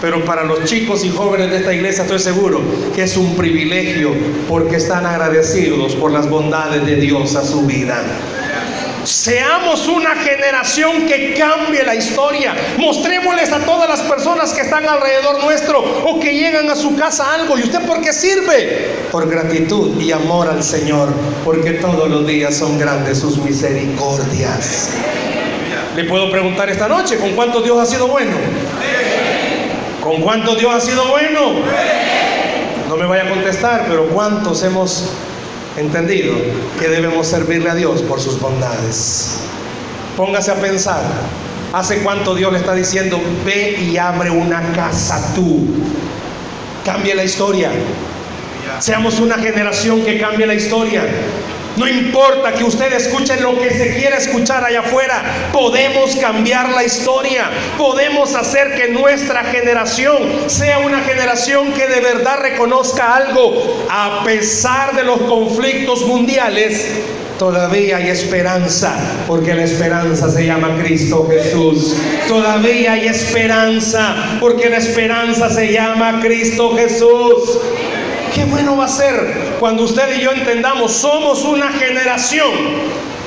Pero 0.00 0.24
para 0.24 0.44
los 0.44 0.64
chicos 0.64 1.04
y 1.04 1.10
jóvenes 1.10 1.50
de 1.50 1.58
esta 1.58 1.72
iglesia 1.72 2.02
estoy 2.02 2.18
seguro 2.18 2.60
que 2.94 3.04
es 3.04 3.16
un 3.16 3.36
privilegio 3.36 4.12
porque 4.48 4.76
están 4.76 5.06
agradecidos 5.06 5.94
por 5.94 6.12
las 6.12 6.28
bondades 6.28 6.84
de 6.84 6.96
Dios 6.96 7.36
a 7.36 7.44
su 7.44 7.62
vida. 7.62 8.02
Seamos 9.04 9.86
una 9.86 10.14
generación 10.14 11.06
que 11.06 11.34
cambie 11.34 11.84
la 11.84 11.94
historia. 11.94 12.54
Mostrémosles 12.78 13.52
a 13.52 13.58
todas 13.58 13.88
las 13.88 14.00
personas 14.00 14.52
que 14.54 14.62
están 14.62 14.86
alrededor 14.88 15.44
nuestro 15.44 15.80
o 15.80 16.18
que 16.18 16.34
llegan 16.34 16.70
a 16.70 16.74
su 16.74 16.96
casa 16.96 17.34
algo. 17.34 17.58
¿Y 17.58 17.62
usted 17.62 17.80
por 17.86 18.00
qué 18.00 18.12
sirve? 18.14 18.88
Por 19.12 19.28
gratitud 19.28 20.00
y 20.00 20.10
amor 20.10 20.48
al 20.48 20.62
Señor, 20.62 21.10
porque 21.44 21.72
todos 21.72 22.08
los 22.08 22.26
días 22.26 22.56
son 22.56 22.78
grandes 22.78 23.18
sus 23.18 23.36
misericordias. 23.38 24.90
Le 25.94 26.04
puedo 26.04 26.30
preguntar 26.30 26.70
esta 26.70 26.88
noche, 26.88 27.18
¿con 27.18 27.32
cuánto 27.32 27.60
Dios 27.60 27.78
ha 27.78 27.86
sido 27.86 28.08
bueno? 28.08 28.32
¿Con 30.04 30.20
cuánto 30.20 30.54
Dios 30.54 30.70
ha 30.74 30.80
sido 30.80 31.08
bueno? 31.08 31.54
No 32.90 32.96
me 32.96 33.06
vaya 33.06 33.24
a 33.24 33.30
contestar, 33.30 33.86
pero 33.88 34.06
¿cuántos 34.08 34.62
hemos 34.62 35.08
entendido 35.78 36.34
que 36.78 36.88
debemos 36.88 37.26
servirle 37.26 37.70
a 37.70 37.74
Dios 37.74 38.02
por 38.02 38.20
sus 38.20 38.38
bondades? 38.38 39.38
Póngase 40.14 40.50
a 40.50 40.56
pensar, 40.56 41.00
¿hace 41.72 42.02
cuánto 42.02 42.34
Dios 42.34 42.52
le 42.52 42.58
está 42.58 42.74
diciendo, 42.74 43.18
ve 43.46 43.78
y 43.80 43.96
abre 43.96 44.30
una 44.30 44.60
casa 44.74 45.32
tú? 45.34 45.64
Cambie 46.84 47.14
la 47.14 47.24
historia. 47.24 47.70
Seamos 48.80 49.20
una 49.20 49.36
generación 49.36 50.02
que 50.02 50.18
cambie 50.20 50.46
la 50.46 50.54
historia. 50.54 51.02
No 51.76 51.88
importa 51.88 52.52
que 52.52 52.62
usted 52.62 52.92
escuche 52.92 53.40
lo 53.40 53.58
que 53.60 53.70
se 53.70 53.96
quiera 53.96 54.16
escuchar 54.16 54.64
allá 54.64 54.80
afuera, 54.80 55.22
podemos 55.52 56.14
cambiar 56.16 56.70
la 56.70 56.84
historia, 56.84 57.50
podemos 57.76 58.34
hacer 58.34 58.76
que 58.76 58.88
nuestra 58.88 59.42
generación 59.44 60.22
sea 60.46 60.78
una 60.78 61.00
generación 61.00 61.72
que 61.72 61.88
de 61.88 62.00
verdad 62.00 62.38
reconozca 62.40 63.16
algo. 63.16 63.86
A 63.90 64.22
pesar 64.24 64.94
de 64.94 65.02
los 65.02 65.18
conflictos 65.22 66.06
mundiales, 66.06 66.86
todavía 67.40 67.96
hay 67.96 68.08
esperanza, 68.08 68.94
porque 69.26 69.52
la 69.54 69.64
esperanza 69.64 70.30
se 70.30 70.46
llama 70.46 70.78
Cristo 70.80 71.28
Jesús. 71.28 71.96
Todavía 72.28 72.92
hay 72.92 73.08
esperanza, 73.08 74.36
porque 74.38 74.70
la 74.70 74.76
esperanza 74.76 75.50
se 75.50 75.72
llama 75.72 76.20
Cristo 76.22 76.76
Jesús. 76.76 77.58
Qué 78.32 78.44
bueno 78.44 78.76
va 78.76 78.84
a 78.84 78.88
ser 78.88 79.43
cuando 79.60 79.84
usted 79.84 80.16
y 80.16 80.22
yo 80.22 80.32
entendamos, 80.32 80.92
somos 80.92 81.44
una 81.44 81.70
generación 81.72 82.50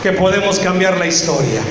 que 0.03 0.11
podemos 0.11 0.59
cambiar 0.59 0.97
la 0.97 1.07
historia. 1.07 1.61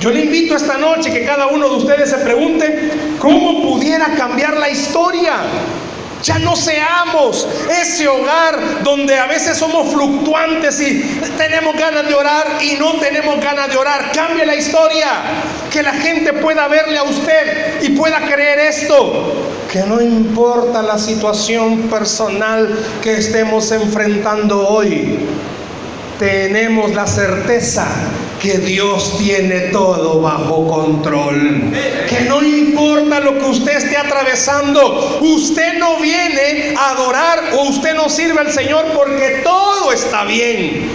Yo 0.00 0.10
le 0.10 0.24
invito 0.24 0.56
esta 0.56 0.78
noche 0.78 1.12
que 1.12 1.24
cada 1.24 1.46
uno 1.46 1.68
de 1.68 1.76
ustedes 1.76 2.10
se 2.10 2.18
pregunte 2.18 2.90
cómo 3.20 3.62
pudiera 3.62 4.06
cambiar 4.16 4.56
la 4.56 4.68
historia. 4.68 5.34
Ya 6.22 6.38
no 6.38 6.54
seamos 6.54 7.48
ese 7.80 8.06
hogar 8.08 8.82
donde 8.84 9.18
a 9.18 9.26
veces 9.26 9.56
somos 9.56 9.92
fluctuantes 9.92 10.80
y 10.80 11.02
tenemos 11.36 11.76
ganas 11.76 12.06
de 12.06 12.14
orar 12.14 12.58
y 12.60 12.74
no 12.78 12.94
tenemos 12.94 13.40
ganas 13.40 13.70
de 13.70 13.76
orar. 13.76 14.12
Cambie 14.12 14.46
la 14.46 14.54
historia. 14.54 15.08
Que 15.70 15.82
la 15.82 15.92
gente 15.92 16.32
pueda 16.34 16.68
verle 16.68 16.98
a 16.98 17.04
usted 17.04 17.82
y 17.82 17.90
pueda 17.90 18.20
creer 18.20 18.58
esto. 18.58 19.52
Que 19.72 19.80
no 19.84 20.02
importa 20.02 20.82
la 20.82 20.98
situación 20.98 21.88
personal 21.88 22.78
que 23.02 23.14
estemos 23.14 23.72
enfrentando 23.72 24.68
hoy. 24.68 25.18
Tenemos 26.18 26.94
la 26.94 27.06
certeza 27.06 27.86
que 28.42 28.58
Dios 28.58 29.16
tiene 29.16 29.70
todo 29.72 30.20
bajo 30.20 30.66
control. 30.66 31.72
Que 32.06 32.20
no 32.28 32.42
importa 32.42 33.20
lo 33.20 33.38
que 33.38 33.46
usted 33.46 33.78
esté 33.78 33.96
atravesando, 33.96 35.20
usted 35.22 35.78
no 35.78 35.98
viene 36.00 36.74
a 36.76 36.90
adorar 36.90 37.38
o 37.54 37.70
usted 37.70 37.94
no 37.94 38.10
sirve 38.10 38.40
al 38.40 38.52
Señor 38.52 38.84
porque 38.94 39.40
todo 39.42 39.90
está 39.90 40.24
bien. 40.24 40.90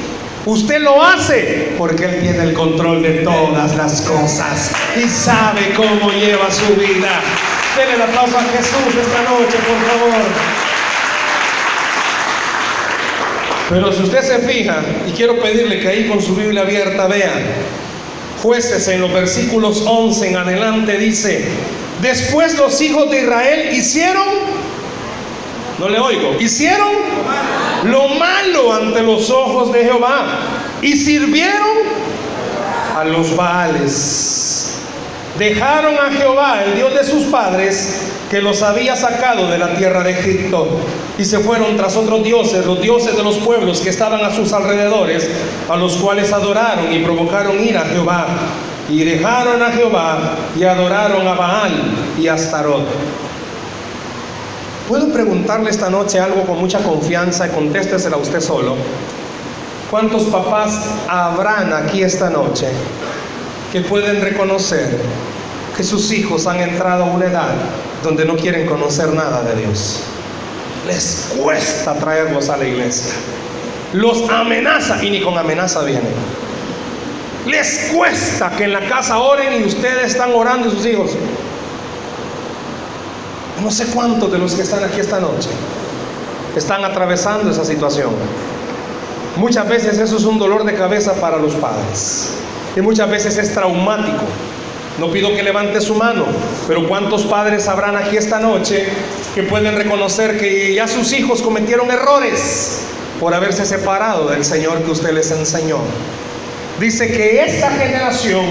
Usted 0.45 0.81
lo 0.81 1.03
hace 1.03 1.73
porque 1.79 2.05
Él 2.05 2.21
tiene 2.21 2.43
el 2.43 2.53
control 2.53 3.01
de 3.01 3.23
todas 3.23 3.75
las 3.75 4.01
cosas 4.01 4.71
y 4.95 5.09
sabe 5.09 5.73
cómo 5.75 6.11
lleva 6.11 6.51
su 6.51 6.75
vida. 6.75 7.21
Denle 7.77 7.93
el 7.93 8.01
aplauso 8.01 8.37
a 8.37 8.41
Jesús 8.41 8.95
esta 8.99 9.21
noche, 9.21 9.57
por 9.67 9.77
favor. 9.87 10.25
Pero 13.69 13.91
si 13.91 14.03
usted 14.03 14.21
se 14.23 14.39
fija, 14.47 14.81
y 15.07 15.11
quiero 15.11 15.39
pedirle 15.39 15.79
que 15.79 15.87
ahí 15.87 16.07
con 16.07 16.19
su 16.19 16.35
Biblia 16.35 16.61
abierta 16.61 17.05
vea, 17.05 17.33
jueces 18.41 18.87
en 18.87 19.01
los 19.01 19.13
versículos 19.13 19.83
11 19.85 20.29
en 20.29 20.37
adelante 20.37 20.97
dice, 20.97 21.45
después 22.01 22.57
los 22.57 22.81
hijos 22.81 23.11
de 23.11 23.21
Israel 23.21 23.69
hicieron, 23.73 24.27
no 25.77 25.89
le 25.89 25.99
oigo, 25.99 26.37
hicieron 26.39 26.93
lo 27.83 28.07
malo 28.09 28.73
ante 28.73 29.03
los 29.03 29.29
ojos 29.29 29.71
de 29.71 29.83
Jehová 29.83 30.25
y 30.81 30.93
sirvieron 30.93 31.77
a 32.95 33.03
los 33.03 33.35
Baales. 33.35 34.76
Dejaron 35.37 35.95
a 35.99 36.11
Jehová, 36.11 36.63
el 36.63 36.75
Dios 36.75 36.95
de 36.95 37.03
sus 37.03 37.25
padres, 37.25 38.01
que 38.29 38.41
los 38.41 38.63
había 38.63 38.95
sacado 38.95 39.47
de 39.47 39.59
la 39.59 39.75
tierra 39.75 40.03
de 40.03 40.11
Egipto 40.11 40.67
y 41.17 41.25
se 41.25 41.39
fueron 41.39 41.77
tras 41.77 41.95
otros 41.95 42.23
dioses, 42.23 42.65
los 42.65 42.81
dioses 42.81 43.15
de 43.15 43.23
los 43.23 43.37
pueblos 43.37 43.79
que 43.79 43.89
estaban 43.89 44.23
a 44.23 44.31
sus 44.31 44.51
alrededores, 44.51 45.29
a 45.69 45.77
los 45.77 45.97
cuales 45.97 46.33
adoraron 46.33 46.91
y 46.91 47.03
provocaron 47.03 47.63
ira 47.63 47.81
a 47.81 47.85
Jehová. 47.85 48.27
Y 48.89 49.03
dejaron 49.03 49.61
a 49.61 49.71
Jehová 49.71 50.35
y 50.57 50.63
adoraron 50.63 51.27
a 51.27 51.33
Baal 51.33 51.73
y 52.17 52.27
a 52.27 52.33
Astarot. 52.33 52.85
¿Puedo 54.87 55.11
preguntarle 55.11 55.69
esta 55.69 55.89
noche 55.89 56.19
algo 56.19 56.43
con 56.43 56.59
mucha 56.59 56.79
confianza 56.79 57.47
y 57.47 57.49
contéstesela 57.49 58.17
usted 58.17 58.39
solo? 58.39 58.75
¿Cuántos 59.91 60.23
papás 60.23 60.79
habrán 61.07 61.73
aquí 61.73 62.01
esta 62.01 62.29
noche 62.29 62.67
que 63.77 63.87
pueden 63.87 64.21
reconocer 64.21 64.97
que 65.75 65.83
sus 65.83 66.11
hijos 66.11 66.47
han 66.47 66.59
entrado 66.59 67.03
a 67.03 67.05
una 67.05 67.25
edad 67.25 67.53
donde 68.01 68.25
no 68.25 68.35
quieren 68.35 68.65
conocer 68.65 69.13
nada 69.13 69.43
de 69.43 69.61
Dios? 69.61 69.99
Les 70.87 71.35
cuesta 71.37 71.93
traerlos 71.93 72.49
a 72.49 72.57
la 72.57 72.65
iglesia. 72.65 73.13
Los 73.93 74.27
amenaza 74.31 75.03
y 75.03 75.11
ni 75.11 75.21
con 75.21 75.37
amenaza 75.37 75.83
vienen. 75.83 76.11
Les 77.45 77.91
cuesta 77.93 78.49
que 78.57 78.63
en 78.63 78.73
la 78.73 78.87
casa 78.89 79.19
oren 79.19 79.61
y 79.61 79.65
ustedes 79.65 80.07
están 80.07 80.33
orando 80.33 80.69
y 80.69 80.71
sus 80.71 80.85
hijos. 80.87 81.11
No 83.61 83.69
sé 83.69 83.85
cuántos 83.93 84.31
de 84.31 84.39
los 84.39 84.55
que 84.55 84.63
están 84.63 84.83
aquí 84.83 85.01
esta 85.01 85.19
noche 85.19 85.49
están 86.55 86.83
atravesando 86.83 87.51
esa 87.51 87.63
situación. 87.63 88.09
Muchas 89.35 89.69
veces 89.69 89.99
eso 89.99 90.17
es 90.17 90.23
un 90.23 90.39
dolor 90.39 90.63
de 90.65 90.73
cabeza 90.73 91.13
para 91.21 91.37
los 91.37 91.53
padres 91.53 92.37
y 92.77 92.81
muchas 92.81 93.09
veces 93.09 93.37
es 93.37 93.53
traumático. 93.53 94.23
No 94.99 95.11
pido 95.11 95.35
que 95.35 95.43
levante 95.43 95.81
su 95.81 95.95
mano, 95.95 96.25
pero 96.67 96.87
¿cuántos 96.87 97.23
padres 97.23 97.67
habrán 97.67 97.95
aquí 97.95 98.17
esta 98.17 98.39
noche 98.39 98.85
que 99.35 99.43
pueden 99.43 99.75
reconocer 99.75 100.39
que 100.39 100.73
ya 100.73 100.87
sus 100.87 101.11
hijos 101.13 101.41
cometieron 101.41 101.89
errores 101.91 102.81
por 103.19 103.33
haberse 103.33 103.65
separado 103.65 104.29
del 104.29 104.45
Señor 104.45 104.83
que 104.83 104.91
usted 104.91 105.11
les 105.11 105.31
enseñó? 105.31 105.79
Dice 106.79 107.11
que 107.11 107.43
esta 107.43 107.71
generación, 107.71 108.45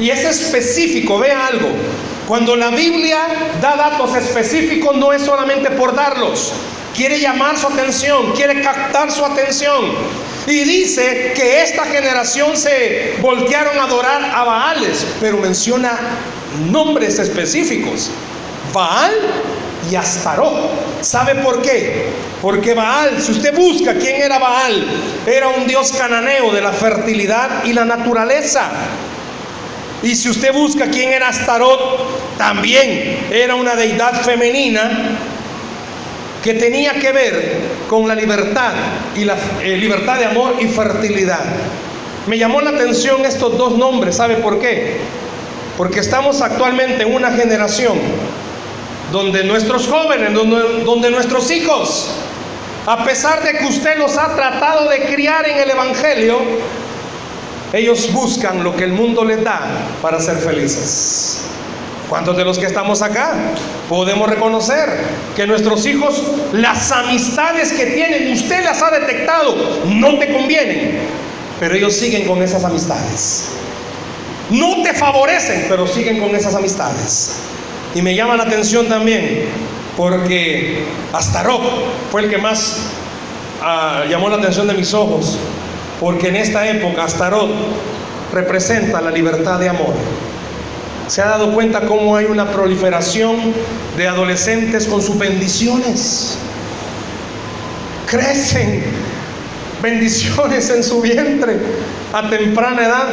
y 0.00 0.10
es 0.10 0.24
específico, 0.24 1.18
vea 1.18 1.46
algo, 1.46 1.68
cuando 2.26 2.56
la 2.56 2.70
Biblia 2.70 3.18
da 3.60 3.76
datos 3.76 4.14
específicos 4.16 4.96
no 4.96 5.12
es 5.12 5.22
solamente 5.22 5.70
por 5.70 5.94
darlos, 5.94 6.52
quiere 6.98 7.20
llamar 7.20 7.56
su 7.56 7.68
atención, 7.68 8.32
quiere 8.32 8.60
captar 8.60 9.12
su 9.12 9.24
atención. 9.24 9.84
Y 10.48 10.64
dice 10.64 11.32
que 11.34 11.62
esta 11.62 11.84
generación 11.84 12.56
se 12.56 13.14
voltearon 13.20 13.78
a 13.78 13.84
adorar 13.84 14.24
a 14.34 14.42
Baales, 14.42 15.06
pero 15.20 15.38
menciona 15.38 15.96
nombres 16.68 17.20
específicos. 17.20 18.10
Baal 18.72 19.12
y 19.88 19.94
Astarot. 19.94 20.72
¿Sabe 21.00 21.36
por 21.36 21.62
qué? 21.62 22.06
Porque 22.42 22.74
Baal, 22.74 23.22
si 23.22 23.30
usted 23.30 23.54
busca 23.54 23.94
quién 23.94 24.20
era 24.20 24.38
Baal, 24.38 24.84
era 25.24 25.48
un 25.48 25.68
dios 25.68 25.92
cananeo 25.92 26.52
de 26.52 26.60
la 26.60 26.72
fertilidad 26.72 27.64
y 27.64 27.74
la 27.74 27.84
naturaleza. 27.84 28.70
Y 30.02 30.16
si 30.16 30.30
usted 30.30 30.52
busca 30.52 30.86
quién 30.86 31.12
era 31.12 31.28
Astarot, 31.28 32.36
también 32.38 33.28
era 33.30 33.54
una 33.54 33.76
deidad 33.76 34.20
femenina 34.22 35.27
que 36.48 36.54
tenía 36.54 36.94
que 36.94 37.12
ver 37.12 37.58
con 37.90 38.08
la 38.08 38.14
libertad 38.14 38.72
y 39.14 39.26
la 39.26 39.36
eh, 39.62 39.76
libertad 39.76 40.18
de 40.18 40.24
amor 40.24 40.54
y 40.58 40.66
fertilidad. 40.66 41.44
Me 42.26 42.38
llamó 42.38 42.62
la 42.62 42.70
atención 42.70 43.26
estos 43.26 43.58
dos 43.58 43.76
nombres, 43.76 44.16
¿sabe 44.16 44.36
por 44.36 44.58
qué? 44.58 44.96
Porque 45.76 46.00
estamos 46.00 46.40
actualmente 46.40 47.02
en 47.02 47.14
una 47.14 47.32
generación 47.32 47.98
donde 49.12 49.44
nuestros 49.44 49.88
jóvenes, 49.88 50.32
donde, 50.32 50.84
donde 50.84 51.10
nuestros 51.10 51.50
hijos, 51.50 52.12
a 52.86 53.04
pesar 53.04 53.42
de 53.42 53.58
que 53.58 53.66
usted 53.66 53.98
los 53.98 54.16
ha 54.16 54.34
tratado 54.34 54.88
de 54.88 55.00
criar 55.00 55.46
en 55.46 55.58
el 55.58 55.68
Evangelio, 55.68 56.38
ellos 57.74 58.10
buscan 58.10 58.64
lo 58.64 58.74
que 58.74 58.84
el 58.84 58.94
mundo 58.94 59.22
les 59.22 59.44
da 59.44 59.60
para 60.00 60.18
ser 60.18 60.38
felices. 60.38 61.42
¿Cuántos 62.08 62.36
de 62.36 62.44
los 62.44 62.58
que 62.58 62.64
estamos 62.64 63.02
acá 63.02 63.34
podemos 63.88 64.28
reconocer 64.30 64.88
que 65.36 65.46
nuestros 65.46 65.84
hijos, 65.84 66.22
las 66.52 66.90
amistades 66.90 67.72
que 67.72 67.84
tienen, 67.86 68.32
usted 68.32 68.64
las 68.64 68.80
ha 68.82 68.90
detectado, 68.90 69.54
no 69.86 70.18
te 70.18 70.32
convienen, 70.32 71.00
pero 71.60 71.74
ellos 71.74 71.94
siguen 71.94 72.26
con 72.26 72.42
esas 72.42 72.64
amistades? 72.64 73.50
No 74.48 74.82
te 74.82 74.94
favorecen, 74.94 75.66
pero 75.68 75.86
siguen 75.86 76.18
con 76.18 76.34
esas 76.34 76.54
amistades. 76.54 77.40
Y 77.94 78.00
me 78.00 78.14
llama 78.14 78.36
la 78.36 78.44
atención 78.44 78.88
también 78.88 79.44
porque 79.94 80.84
Astarot 81.12 81.60
fue 82.10 82.22
el 82.22 82.30
que 82.30 82.38
más 82.38 82.78
ah, 83.60 84.04
llamó 84.08 84.30
la 84.30 84.36
atención 84.36 84.66
de 84.66 84.72
mis 84.72 84.94
ojos, 84.94 85.36
porque 86.00 86.28
en 86.28 86.36
esta 86.36 86.66
época 86.68 87.04
Astarot 87.04 87.50
representa 88.32 89.02
la 89.02 89.10
libertad 89.10 89.58
de 89.58 89.68
amor. 89.68 89.92
¿Se 91.08 91.22
ha 91.22 91.26
dado 91.26 91.52
cuenta 91.54 91.86
cómo 91.86 92.16
hay 92.16 92.26
una 92.26 92.50
proliferación 92.50 93.54
de 93.96 94.06
adolescentes 94.06 94.86
con 94.86 95.00
sus 95.00 95.18
bendiciones? 95.18 96.36
Crecen 98.06 98.84
bendiciones 99.82 100.68
en 100.68 100.84
su 100.84 101.00
vientre 101.00 101.58
a 102.12 102.28
temprana 102.28 102.86
edad. 102.86 103.08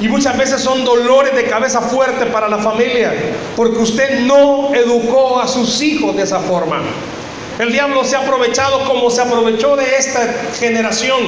Y 0.00 0.08
muchas 0.08 0.36
veces 0.36 0.60
son 0.60 0.84
dolores 0.84 1.34
de 1.34 1.44
cabeza 1.44 1.80
fuerte 1.80 2.26
para 2.26 2.48
la 2.48 2.58
familia, 2.58 3.12
porque 3.56 3.78
usted 3.78 4.20
no 4.20 4.74
educó 4.74 5.40
a 5.40 5.46
sus 5.46 5.80
hijos 5.82 6.16
de 6.16 6.22
esa 6.22 6.40
forma. 6.40 6.82
El 7.60 7.72
diablo 7.72 8.04
se 8.04 8.14
ha 8.14 8.20
aprovechado 8.20 8.84
como 8.84 9.10
se 9.10 9.20
aprovechó 9.20 9.76
de 9.76 9.96
esta 9.96 10.20
generación, 10.58 11.18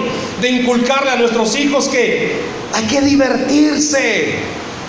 de 0.41 0.51
inculcarle 0.51 1.11
a 1.11 1.17
nuestros 1.17 1.57
hijos 1.57 1.89
que 1.89 2.33
hay 2.73 2.85
que 2.85 3.01
divertirse, 3.01 4.35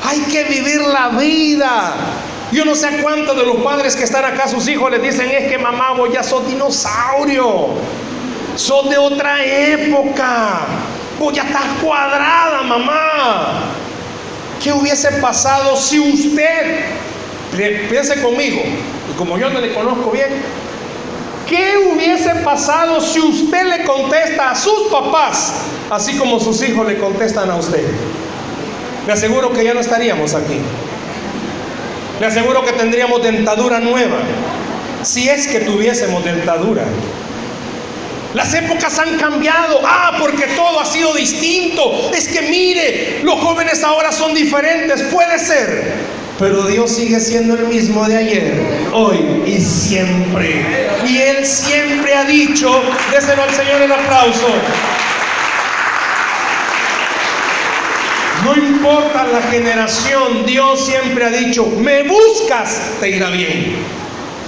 hay 0.04 0.20
que 0.22 0.44
vivir 0.46 0.82
la 0.82 1.10
vida. 1.10 1.94
Yo 2.52 2.66
no 2.66 2.76
sé 2.76 3.00
cuántos 3.02 3.38
de 3.38 3.46
los 3.46 3.58
padres 3.58 3.96
que 3.96 4.04
están 4.04 4.26
acá, 4.26 4.48
sus 4.48 4.68
hijos 4.68 4.92
les 4.92 5.02
dicen, 5.02 5.30
es 5.32 5.50
que 5.50 5.58
mamá, 5.58 5.94
vos 5.94 6.10
ya 6.12 6.22
sos 6.22 6.46
dinosaurio, 6.48 7.70
sos 8.56 8.90
de 8.90 8.98
otra 8.98 9.44
época, 9.46 10.60
vos 11.18 11.34
ya 11.34 11.44
estás 11.44 11.64
cuadrada, 11.82 12.62
mamá. 12.64 13.62
¿Qué 14.62 14.74
hubiese 14.74 15.12
pasado 15.14 15.78
si 15.78 16.00
usted, 16.00 16.84
piense 17.90 18.22
conmigo, 18.22 18.62
y 19.12 19.18
como 19.18 19.38
yo 19.38 19.50
no 19.50 19.62
le 19.62 19.74
conozco 19.74 20.12
bien, 20.12 20.30
¿qué 21.48 21.78
hubiese 21.78 22.36
pasado 22.44 23.00
si 23.00 23.20
usted 23.22 23.64
le 23.64 23.86
contesta 23.86 24.52
a 24.52 24.56
sus 24.56 24.90
papás, 24.92 25.54
así 25.90 26.18
como 26.18 26.40
sus 26.40 26.62
hijos 26.64 26.86
le 26.86 26.98
contestan 26.98 27.50
a 27.50 27.56
usted? 27.56 27.86
Le 29.08 29.14
aseguro 29.14 29.52
que 29.52 29.64
ya 29.64 29.74
no 29.74 29.80
estaríamos 29.80 30.34
aquí. 30.34 30.60
Le 32.20 32.26
aseguro 32.26 32.64
que 32.64 32.74
tendríamos 32.74 33.24
dentadura 33.24 33.80
nueva, 33.80 34.18
si 35.02 35.28
es 35.28 35.48
que 35.48 35.62
tuviésemos 35.62 36.24
dentadura. 36.24 36.84
Las 38.34 38.54
épocas 38.54 38.98
han 39.00 39.18
cambiado. 39.18 39.82
Ah, 39.84 40.16
porque 40.20 40.46
todo 40.56 40.80
ha 40.80 40.86
sido 40.86 41.14
distinto. 41.14 42.12
Es 42.16 42.28
que 42.28 42.44
mire, 42.44 43.20
los 43.24 43.40
jóvenes 43.40 43.84
ahora 43.84 44.12
son 44.12 44.34
diferentes. 44.34 45.02
Puede 45.04 45.38
ser. 45.40 45.94
Pero 46.40 46.64
Dios 46.64 46.92
sigue 46.92 47.20
siendo 47.20 47.54
el 47.54 47.68
mismo 47.68 48.08
de 48.08 48.18
ayer, 48.18 48.54
hoy 48.94 49.44
y 49.46 49.62
siempre. 49.62 50.66
Y 51.08 51.18
Él 51.18 51.46
siempre 51.46 52.16
ha 52.16 52.24
dicho, 52.24 52.82
déselo 53.12 53.44
al 53.44 53.52
Señor 53.52 53.80
el 53.80 53.92
aplauso. 53.92 54.48
No 58.52 58.58
importa 58.62 59.26
la 59.28 59.42
generación, 59.44 60.46
Dios 60.46 60.86
siempre 60.86 61.24
ha 61.24 61.30
dicho, 61.30 61.66
me 61.68 62.04
buscas, 62.04 62.82
te 63.00 63.10
irá 63.10 63.30
bien. 63.30 63.78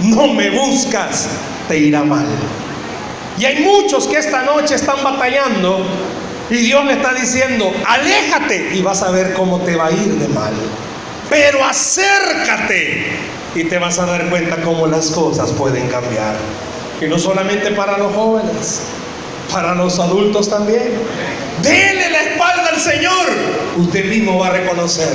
No 0.00 0.26
me 0.34 0.50
buscas, 0.50 1.26
te 1.68 1.78
irá 1.78 2.04
mal. 2.04 2.26
Y 3.38 3.46
hay 3.46 3.60
muchos 3.60 4.06
que 4.06 4.18
esta 4.18 4.42
noche 4.42 4.74
están 4.74 5.02
batallando 5.02 5.86
y 6.50 6.56
Dios 6.56 6.84
le 6.84 6.92
está 6.92 7.14
diciendo, 7.14 7.72
aléjate 7.86 8.74
y 8.74 8.82
vas 8.82 9.02
a 9.02 9.10
ver 9.10 9.32
cómo 9.32 9.60
te 9.60 9.74
va 9.74 9.86
a 9.86 9.92
ir 9.92 10.18
de 10.18 10.28
mal. 10.28 10.52
Pero 11.30 11.64
acércate 11.64 13.06
y 13.54 13.64
te 13.64 13.78
vas 13.78 13.98
a 13.98 14.04
dar 14.04 14.28
cuenta 14.28 14.60
cómo 14.60 14.86
las 14.86 15.10
cosas 15.12 15.50
pueden 15.52 15.88
cambiar. 15.88 16.36
Y 17.00 17.06
no 17.06 17.18
solamente 17.18 17.70
para 17.70 17.96
los 17.96 18.14
jóvenes, 18.14 18.82
para 19.52 19.74
los 19.74 19.98
adultos 19.98 20.48
también. 20.48 20.92
Dele 21.62 22.10
la 22.10 22.22
espalda 22.22 22.70
al 22.72 22.80
Señor. 22.80 23.26
Usted 23.76 24.04
mismo 24.06 24.38
va 24.38 24.48
a 24.48 24.50
reconocer. 24.50 25.08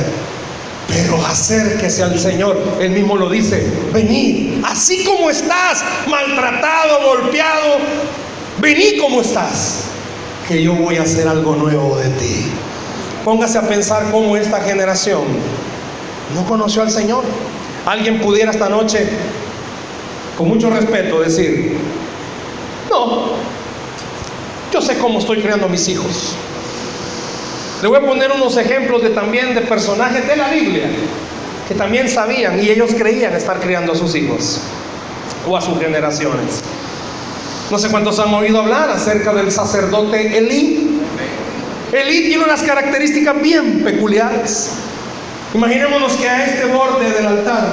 Pero 0.88 1.24
acérquese 1.26 2.04
al 2.04 2.20
Señor. 2.20 2.58
Él 2.80 2.92
mismo 2.92 3.15
lo 3.15 3.30
dice. 3.30 3.72
Vení, 3.94 4.62
así 4.65 5.04
como 5.06 5.30
estás, 5.30 5.84
maltratado, 6.08 7.06
golpeado. 7.06 7.78
Vení 8.60 8.98
como 8.98 9.22
estás. 9.22 9.84
Que 10.48 10.63
yo 10.63 10.74
voy 10.74 10.98
a 10.98 11.04
hacer 11.04 11.28
algo 11.28 11.56
nuevo 11.56 11.98
de 11.98 12.10
ti. 12.10 12.46
Póngase 13.24 13.58
a 13.58 13.68
pensar 13.68 14.10
cómo 14.12 14.36
esta 14.36 14.62
generación 14.62 15.22
no 16.34 16.46
conoció 16.46 16.82
al 16.82 16.92
Señor. 16.92 17.24
Alguien 17.86 18.20
pudiera 18.20 18.52
esta 18.52 18.70
noche, 18.70 19.08
con 20.38 20.48
mucho 20.48 20.70
respeto, 20.70 21.22
decir, 21.22 21.78
no, 22.89 23.34
yo 24.80 24.86
sé 24.86 24.98
cómo 24.98 25.20
estoy 25.20 25.42
creando 25.42 25.65
a 25.65 25.70
mis 25.70 25.89
hijos. 25.89 26.36
Le 27.82 27.89
voy 27.89 27.98
a 27.98 28.02
poner 28.02 28.32
unos 28.32 28.56
ejemplos 28.56 29.04
de 29.04 29.10
también 29.10 29.54
de 29.54 29.60
personajes 29.62 30.26
de 30.26 30.38
la 30.38 30.48
Biblia 30.48 30.86
que 31.68 31.76
también 31.76 32.08
sabían 32.08 32.63
y 32.63 32.70
ellos 32.70 32.92
creían 32.98 33.34
estar 33.34 33.60
criando 33.60 33.92
a 33.92 33.96
sus 33.96 34.15
hijos 34.15 34.62
o 35.46 35.58
a 35.58 35.62
sus 35.62 35.78
generaciones. 35.80 36.62
No 37.70 37.78
sé 37.78 37.89
cuántos 37.89 38.20
han 38.20 38.34
oído 38.34 38.62
hablar 38.62 38.89
acerca 38.89 39.34
del 39.34 39.52
sacerdote 39.52 40.38
Elí. 40.38 41.02
Elí 41.92 42.30
tiene 42.30 42.46
unas 42.46 42.63
características 42.63 43.42
bien 43.42 43.84
peculiares. 43.84 44.72
Imaginémonos 45.54 46.13
que 46.13 46.30
a 46.30 46.46
este 46.46 46.65
borde 46.68 47.12
del 47.12 47.28
altar 47.28 47.68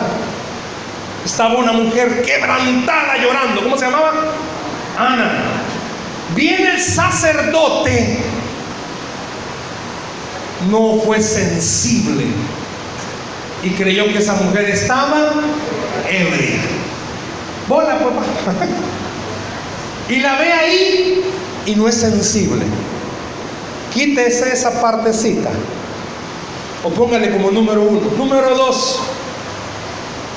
estaba 1.25 1.57
una 1.57 1.73
mujer 1.73 2.23
quebrantada 2.23 3.17
llorando. 3.19 3.63
¿Cómo 3.63 3.79
se 3.79 3.85
llamaba? 3.85 4.13
Ana. 4.99 5.56
Viene 6.35 6.73
el 6.73 6.81
sacerdote, 6.81 8.19
no 10.71 11.01
fue 11.05 11.21
sensible 11.21 12.25
y 13.63 13.71
creyó 13.71 14.07
que 14.13 14.19
esa 14.19 14.35
mujer 14.35 14.71
estaba 14.71 15.33
ebria. 16.09 16.61
Bola, 17.69 17.99
papá. 17.99 18.23
Y 20.09 20.21
la 20.21 20.39
ve 20.39 20.53
ahí 20.53 21.25
y 21.67 21.75
no 21.75 21.89
es 21.89 21.97
sensible. 21.97 22.65
Quítese 23.93 24.53
esa 24.53 24.81
partecita. 24.81 25.51
O 26.85 26.91
póngale 26.91 27.31
como 27.33 27.51
número 27.51 27.83
uno. 27.83 28.01
Número 28.17 28.57
dos. 28.57 29.01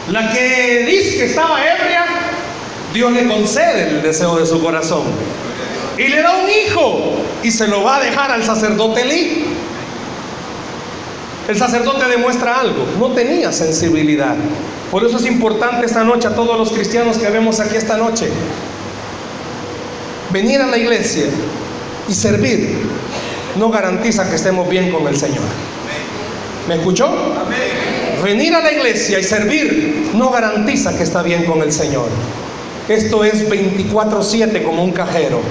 La 0.10 0.32
que 0.32 0.86
dice 0.88 1.17
que 1.17 1.25
estaba 1.25 1.60
ebria, 1.62 2.04
Dios 2.95 3.12
le 3.12 3.28
concede 3.28 3.89
el 3.89 4.02
deseo 4.02 4.38
de 4.38 4.47
su 4.47 4.60
corazón. 4.60 5.04
Y 5.99 6.07
le 6.07 6.21
da 6.21 6.38
un 6.38 6.49
hijo 6.49 7.17
y 7.43 7.51
se 7.51 7.67
lo 7.67 7.83
va 7.83 7.97
a 7.97 7.99
dejar 7.99 8.31
al 8.31 8.41
sacerdote 8.41 9.03
Lee. 9.03 9.45
El 11.49 11.57
sacerdote 11.57 12.07
demuestra 12.07 12.57
algo, 12.57 12.85
no 12.97 13.09
tenía 13.09 13.51
sensibilidad. 13.51 14.35
Por 14.91 15.03
eso 15.03 15.17
es 15.17 15.25
importante 15.25 15.85
esta 15.85 16.05
noche 16.05 16.29
a 16.29 16.35
todos 16.35 16.57
los 16.57 16.71
cristianos 16.71 17.17
que 17.17 17.29
vemos 17.29 17.59
aquí 17.59 17.75
esta 17.75 17.97
noche. 17.97 18.29
Venir 20.31 20.62
a 20.62 20.67
la 20.67 20.77
iglesia 20.77 21.25
y 22.07 22.13
servir 22.13 22.77
no 23.57 23.69
garantiza 23.69 24.29
que 24.29 24.35
estemos 24.35 24.69
bien 24.69 24.91
con 24.91 25.05
el 25.05 25.17
Señor. 25.17 25.43
¿Me 26.69 26.75
escuchó? 26.75 27.09
Venir 28.23 28.55
a 28.55 28.62
la 28.62 28.71
iglesia 28.71 29.19
y 29.19 29.23
servir 29.23 30.12
no 30.13 30.29
garantiza 30.29 30.95
que 30.95 31.03
está 31.03 31.23
bien 31.23 31.43
con 31.43 31.62
el 31.62 31.73
Señor. 31.73 32.07
Esto 32.88 33.25
es 33.25 33.49
24/7 33.49 34.63
como 34.63 34.83
un 34.83 34.91
cajero. 34.91 35.41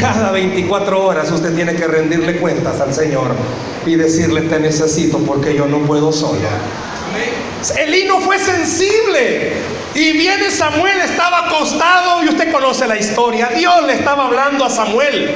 Cada 0.00 0.30
24 0.30 1.04
horas 1.04 1.30
usted 1.30 1.54
tiene 1.54 1.74
que 1.74 1.86
rendirle 1.86 2.36
cuentas 2.36 2.80
al 2.80 2.94
Señor 2.94 3.32
y 3.84 3.96
decirle 3.96 4.42
te 4.42 4.58
necesito 4.58 5.18
porque 5.18 5.54
yo 5.54 5.66
no 5.66 5.80
puedo 5.80 6.10
solo. 6.10 6.40
Elí 7.76 8.04
no 8.06 8.20
fue 8.20 8.38
sensible. 8.38 9.52
Y 9.94 10.12
viene 10.12 10.50
Samuel, 10.50 11.00
estaba 11.00 11.48
acostado 11.48 12.22
y 12.24 12.28
usted 12.28 12.50
conoce 12.50 12.86
la 12.86 12.96
historia. 12.96 13.50
Dios 13.54 13.84
le 13.86 13.94
estaba 13.94 14.26
hablando 14.26 14.64
a 14.64 14.70
Samuel. 14.70 15.34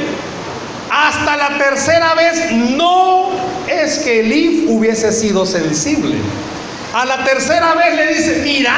Hasta 0.91 1.37
la 1.37 1.59
tercera 1.59 2.15
vez 2.15 2.53
no 2.53 3.33
es 3.69 3.99
que 3.99 4.21
Elí 4.21 4.67
hubiese 4.69 5.13
sido 5.13 5.45
sensible. 5.45 6.17
A 6.95 7.05
la 7.05 7.25
tercera 7.25 7.75
vez 7.75 7.97
le 7.97 8.15
dice, 8.15 8.41
mira, 8.45 8.75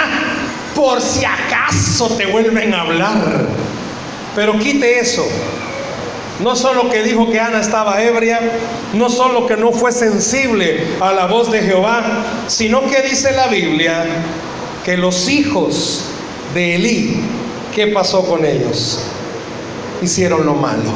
por 0.74 1.00
si 1.00 1.24
acaso 1.24 2.08
te 2.16 2.26
vuelven 2.26 2.74
a 2.74 2.80
hablar. 2.80 3.46
Pero 4.34 4.58
quite 4.58 4.98
eso. 4.98 5.26
No 6.40 6.54
solo 6.54 6.90
que 6.90 7.02
dijo 7.02 7.30
que 7.30 7.40
Ana 7.40 7.60
estaba 7.60 8.02
ebria, 8.02 8.40
no 8.92 9.08
solo 9.08 9.46
que 9.46 9.56
no 9.56 9.72
fue 9.72 9.90
sensible 9.90 10.84
a 11.00 11.12
la 11.12 11.26
voz 11.26 11.50
de 11.50 11.60
Jehová, 11.60 12.02
sino 12.46 12.82
que 12.90 13.00
dice 13.02 13.32
la 13.32 13.46
Biblia 13.46 14.04
que 14.84 14.96
los 14.96 15.28
hijos 15.28 16.02
de 16.54 16.74
Elí, 16.76 17.20
¿qué 17.74 17.86
pasó 17.88 18.24
con 18.26 18.44
ellos? 18.44 19.00
Hicieron 20.02 20.44
lo 20.44 20.54
malo. 20.54 20.90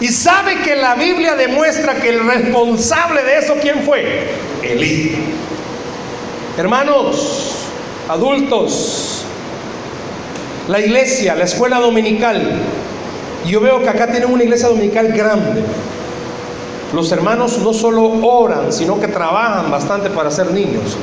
Y 0.00 0.08
sabe 0.08 0.60
que 0.62 0.74
la 0.74 0.96
Biblia 0.96 1.36
demuestra 1.36 1.94
que 1.94 2.08
el 2.08 2.26
responsable 2.26 3.22
de 3.22 3.38
eso, 3.38 3.54
¿quién 3.62 3.84
fue? 3.84 4.28
Elí. 4.60 5.14
Hermanos, 6.58 7.52
adultos, 8.08 9.22
la 10.66 10.80
iglesia, 10.80 11.36
la 11.36 11.44
escuela 11.44 11.78
dominical, 11.78 12.60
yo 13.50 13.60
veo 13.60 13.82
que 13.82 13.88
acá 13.88 14.06
tienen 14.06 14.30
una 14.30 14.44
iglesia 14.44 14.68
dominical 14.68 15.08
grande. 15.08 15.62
Los 16.92 17.10
hermanos 17.10 17.58
no 17.58 17.72
solo 17.72 18.04
oran, 18.22 18.72
sino 18.72 19.00
que 19.00 19.08
trabajan 19.08 19.70
bastante 19.70 20.10
para 20.10 20.30
ser 20.30 20.52
niños. 20.52 20.96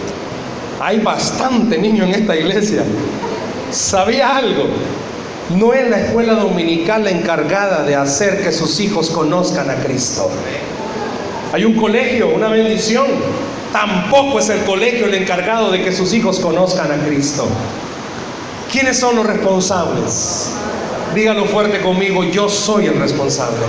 Hay 0.79 0.99
bastante 0.99 1.77
niños 1.77 2.07
en 2.07 2.15
esta 2.15 2.35
iglesia. 2.35 2.83
¿Sabía 3.71 4.37
algo? 4.37 4.65
No 5.55 5.73
es 5.73 5.89
la 5.89 5.99
escuela 5.99 6.35
dominical 6.35 7.03
la 7.03 7.09
encargada 7.09 7.83
de 7.83 7.95
hacer 7.95 8.43
que 8.43 8.51
sus 8.51 8.79
hijos 8.79 9.09
conozcan 9.09 9.69
a 9.69 9.75
Cristo. 9.75 10.29
Hay 11.51 11.65
un 11.65 11.73
colegio, 11.73 12.29
una 12.29 12.49
bendición. 12.49 13.07
Tampoco 13.73 14.39
es 14.39 14.49
el 14.49 14.63
colegio 14.63 15.07
el 15.07 15.15
encargado 15.15 15.71
de 15.71 15.83
que 15.83 15.91
sus 15.91 16.13
hijos 16.13 16.39
conozcan 16.39 16.91
a 16.91 17.03
Cristo. 17.05 17.47
¿Quiénes 18.71 18.99
son 18.99 19.15
los 19.15 19.25
responsables? 19.25 20.51
Dígalo 21.13 21.45
fuerte 21.45 21.81
conmigo, 21.81 22.23
yo 22.23 22.49
soy 22.49 22.85
el 22.87 22.99
responsable. 22.99 23.59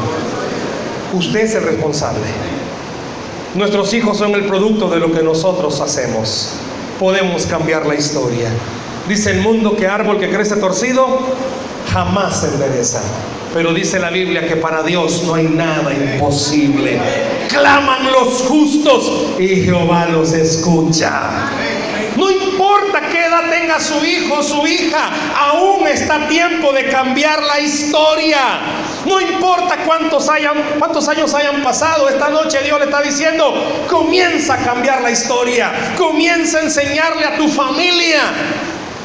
Usted 1.13 1.41
es 1.41 1.55
el 1.55 1.65
responsable. 1.65 2.27
Nuestros 3.55 3.93
hijos 3.95 4.19
son 4.19 4.35
el 4.35 4.45
producto 4.45 4.89
de 4.89 5.01
lo 5.01 5.11
que 5.13 5.23
nosotros 5.23 5.81
hacemos. 5.81 6.55
Podemos 6.99 7.47
cambiar 7.47 7.87
la 7.87 7.95
historia. 7.95 8.49
Dice 9.09 9.31
el 9.31 9.41
mundo 9.41 9.75
que 9.77 9.89
árbol 9.89 10.19
que 10.21 10.31
crece 10.31 10.57
torcido 10.57 11.07
jamás 11.93 12.41
se 12.41 12.49
endereza. 12.49 13.01
Pero 13.53 13.75
dice 13.75 13.99
la 13.99 14.11
Biblia 14.11 14.47
que 14.47 14.55
para 14.57 14.83
Dios 14.83 15.25
no 15.25 15.35
hay 15.35 15.47
nada 15.47 15.93
imposible. 15.93 17.01
Claman 17.49 18.13
los 18.13 18.43
justos 18.43 19.11
y 19.41 19.63
Jehová 19.63 20.07
los 20.07 20.33
escucha. 20.33 21.51
No 22.17 22.31
importa 22.31 23.01
qué 23.11 23.27
edad 23.27 23.51
tenga 23.51 23.81
su 23.81 24.05
hijo 24.05 24.39
o 24.39 24.43
su 24.43 24.67
hija, 24.67 25.11
aún 25.37 25.70
está 26.01 26.29
tiempo 26.29 26.73
de 26.73 26.89
cambiar 26.89 27.43
la 27.43 27.61
historia. 27.61 28.39
No 29.07 29.21
importa 29.21 29.79
cuántos, 29.87 30.29
hayan, 30.29 30.57
cuántos 30.79 31.09
años 31.09 31.35
hayan 31.35 31.63
pasado, 31.63 32.09
esta 32.09 32.29
noche 32.29 32.59
Dios 32.63 32.79
le 32.79 32.87
está 32.87 33.03
diciendo, 33.03 33.87
comienza 33.89 34.55
a 34.55 34.59
cambiar 34.59 35.03
la 35.03 35.11
historia, 35.11 35.95
comienza 35.97 36.59
a 36.59 36.63
enseñarle 36.63 37.25
a 37.27 37.37
tu 37.37 37.49
familia 37.49 38.21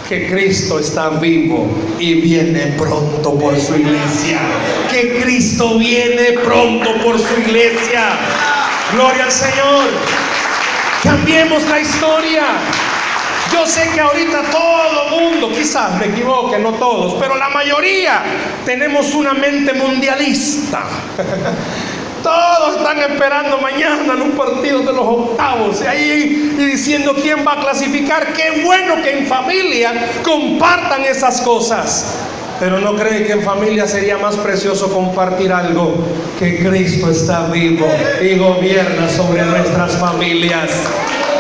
que 0.07 0.27
Cristo 0.27 0.79
está 0.79 1.09
vivo 1.09 1.67
y 1.99 2.21
viene 2.21 2.75
pronto 2.77 3.33
por 3.39 3.59
su 3.59 3.75
iglesia. 3.75 4.39
Que 4.91 5.19
Cristo 5.21 5.79
viene 5.79 6.33
pronto 6.43 6.95
por 7.03 7.17
su 7.19 7.39
iglesia. 7.41 8.11
Gloria 8.93 9.23
al 9.23 9.31
Señor. 9.31 9.85
Cambiemos 11.01 11.63
la 11.67 11.79
historia. 11.79 12.43
Yo 13.55 13.65
sé 13.65 13.89
que 13.93 14.01
ahorita 14.01 14.41
todo 14.51 14.85
mundo, 15.17 15.49
quizás 15.49 15.97
me 15.97 16.07
equivoque, 16.07 16.59
no 16.59 16.73
todos, 16.73 17.15
pero 17.19 17.35
la 17.35 17.49
mayoría 17.49 18.21
tenemos 18.65 19.13
una 19.13 19.33
mente 19.33 19.73
mundialista. 19.73 20.83
Todos 22.23 22.77
están 22.77 22.97
esperando 22.97 23.59
mañana 23.59 24.13
en 24.13 24.21
un 24.23 24.31
partido 24.31 24.79
de 24.79 24.93
los 24.93 25.05
octavos 25.05 25.79
y 25.83 25.85
ahí 25.85 26.55
y 26.57 26.65
diciendo 26.65 27.13
quién 27.21 27.45
va 27.47 27.53
a 27.53 27.59
clasificar. 27.59 28.33
Qué 28.33 28.63
bueno 28.65 28.95
que 29.03 29.19
en 29.19 29.27
familia 29.27 29.93
compartan 30.23 31.03
esas 31.03 31.41
cosas. 31.41 32.15
Pero 32.59 32.79
no 32.79 32.95
cree 32.95 33.27
que 33.27 33.33
en 33.33 33.43
familia 33.43 33.87
sería 33.87 34.17
más 34.17 34.37
precioso 34.37 34.91
compartir 34.91 35.53
algo 35.53 36.03
que 36.39 36.57
Cristo 36.65 37.11
está 37.11 37.45
vivo 37.45 37.87
y 38.19 38.35
gobierna 38.39 39.07
sobre 39.07 39.43
nuestras 39.43 39.95
familias. 39.97 40.71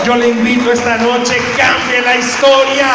Yo 0.05 0.15
le 0.15 0.29
invito 0.29 0.71
esta 0.71 0.97
noche, 0.97 1.35
cambie 1.57 1.99
la 2.01 2.15
historia. 2.15 2.87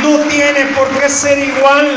No 0.00 0.20
tiene 0.28 0.66
por 0.66 0.88
qué 0.90 1.08
ser 1.08 1.36
igual. 1.40 1.88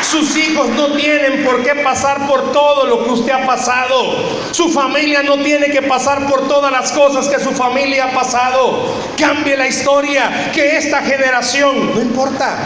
Sus 0.00 0.36
hijos 0.36 0.68
no 0.68 0.92
tienen 0.92 1.44
por 1.44 1.64
qué 1.64 1.74
pasar 1.74 2.28
por 2.28 2.52
todo 2.52 2.86
lo 2.86 3.02
que 3.02 3.10
usted 3.10 3.32
ha 3.32 3.44
pasado. 3.46 4.14
Su 4.52 4.70
familia 4.70 5.24
no 5.24 5.38
tiene 5.38 5.70
que 5.70 5.82
pasar 5.82 6.28
por 6.28 6.46
todas 6.46 6.70
las 6.70 6.92
cosas 6.92 7.26
que 7.26 7.40
su 7.42 7.50
familia 7.50 8.04
ha 8.04 8.12
pasado. 8.12 8.94
Cambie 9.18 9.56
la 9.56 9.66
historia, 9.66 10.52
que 10.54 10.76
esta 10.76 11.02
generación, 11.02 11.96
no 11.96 12.00
importa, 12.00 12.58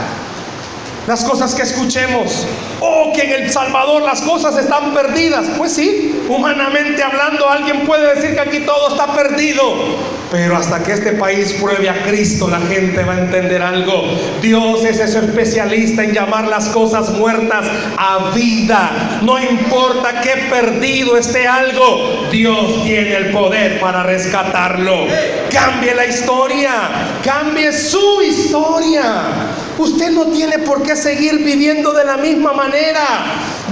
las 1.06 1.24
cosas 1.24 1.54
que 1.54 1.62
escuchemos. 1.62 2.46
O 2.80 3.14
que 3.14 3.22
en 3.22 3.44
El 3.44 3.50
Salvador 3.50 4.02
las 4.02 4.20
cosas 4.20 4.58
están 4.58 4.92
perdidas. 4.92 5.46
Pues 5.56 5.72
sí, 5.72 6.22
humanamente 6.28 7.02
hablando, 7.02 7.48
alguien 7.48 7.86
puede 7.86 8.14
decir 8.14 8.34
que 8.34 8.40
aquí 8.40 8.60
todo 8.60 8.90
está 8.90 9.06
perdido. 9.14 10.21
Pero 10.32 10.56
hasta 10.56 10.82
que 10.82 10.92
este 10.92 11.12
país 11.12 11.52
pruebe 11.60 11.90
a 11.90 12.04
Cristo, 12.04 12.48
la 12.48 12.58
gente 12.58 13.04
va 13.04 13.12
a 13.12 13.18
entender 13.18 13.60
algo. 13.60 14.04
Dios 14.40 14.82
es 14.82 14.98
ese 14.98 15.18
especialista 15.18 16.02
en 16.02 16.14
llamar 16.14 16.48
las 16.48 16.70
cosas 16.70 17.10
muertas 17.10 17.66
a 17.98 18.30
vida. 18.34 19.20
No 19.20 19.38
importa 19.38 20.22
qué 20.22 20.48
perdido 20.48 21.18
esté 21.18 21.46
algo, 21.46 22.28
Dios 22.32 22.82
tiene 22.82 23.14
el 23.14 23.30
poder 23.30 23.78
para 23.78 24.04
rescatarlo. 24.04 25.06
Cambie 25.52 25.94
la 25.94 26.06
historia, 26.06 26.72
cambie 27.22 27.70
su 27.70 28.22
historia. 28.22 29.24
Usted 29.76 30.12
no 30.12 30.28
tiene 30.28 30.60
por 30.60 30.82
qué 30.82 30.96
seguir 30.96 31.44
viviendo 31.44 31.92
de 31.92 32.06
la 32.06 32.16
misma 32.16 32.54
manera. 32.54 33.04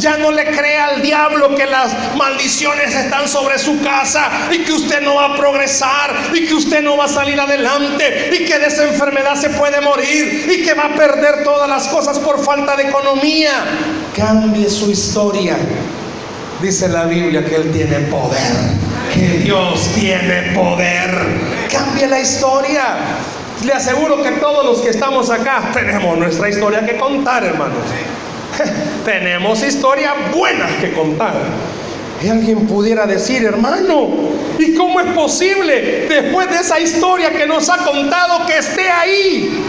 Ya 0.00 0.16
no 0.16 0.30
le 0.30 0.46
crea 0.46 0.86
al 0.86 1.02
diablo 1.02 1.54
que 1.54 1.66
las 1.66 1.94
maldiciones 2.16 2.94
están 2.94 3.28
sobre 3.28 3.58
su 3.58 3.82
casa 3.82 4.30
y 4.50 4.64
que 4.64 4.72
usted 4.72 5.02
no 5.02 5.16
va 5.16 5.34
a 5.34 5.36
progresar 5.36 6.14
y 6.32 6.46
que 6.46 6.54
usted 6.54 6.82
no 6.82 6.96
va 6.96 7.04
a 7.04 7.08
salir 7.08 7.38
adelante 7.38 8.30
y 8.32 8.46
que 8.46 8.58
de 8.58 8.66
esa 8.66 8.84
enfermedad 8.84 9.34
se 9.36 9.50
puede 9.50 9.78
morir 9.82 10.50
y 10.50 10.62
que 10.64 10.72
va 10.72 10.86
a 10.86 10.94
perder 10.94 11.44
todas 11.44 11.68
las 11.68 11.86
cosas 11.88 12.18
por 12.18 12.42
falta 12.42 12.76
de 12.76 12.84
economía. 12.84 13.50
Cambie 14.16 14.70
su 14.70 14.90
historia. 14.90 15.58
Dice 16.62 16.88
la 16.88 17.04
Biblia 17.04 17.44
que 17.44 17.56
Él 17.56 17.70
tiene 17.70 17.98
poder, 18.06 18.40
que 19.12 19.38
Dios 19.44 19.90
tiene 19.94 20.52
poder. 20.54 21.10
Cambie 21.70 22.06
la 22.06 22.20
historia. 22.20 22.96
Le 23.66 23.72
aseguro 23.74 24.22
que 24.22 24.30
todos 24.32 24.64
los 24.64 24.80
que 24.80 24.88
estamos 24.88 25.28
acá 25.28 25.70
tenemos 25.74 26.16
nuestra 26.16 26.48
historia 26.48 26.86
que 26.86 26.96
contar, 26.96 27.44
hermanos. 27.44 27.84
tenemos 29.04 29.62
historias 29.62 30.14
buenas 30.32 30.70
que 30.80 30.92
contar. 30.92 31.34
Y 32.22 32.28
alguien 32.28 32.66
pudiera 32.66 33.06
decir, 33.06 33.44
hermano, 33.44 34.08
¿y 34.58 34.74
cómo 34.74 35.00
es 35.00 35.06
posible 35.12 36.06
después 36.08 36.50
de 36.50 36.56
esa 36.56 36.78
historia 36.78 37.30
que 37.30 37.46
nos 37.46 37.70
ha 37.70 37.78
contado 37.78 38.46
que 38.46 38.58
esté 38.58 38.90
ahí? 38.90 39.64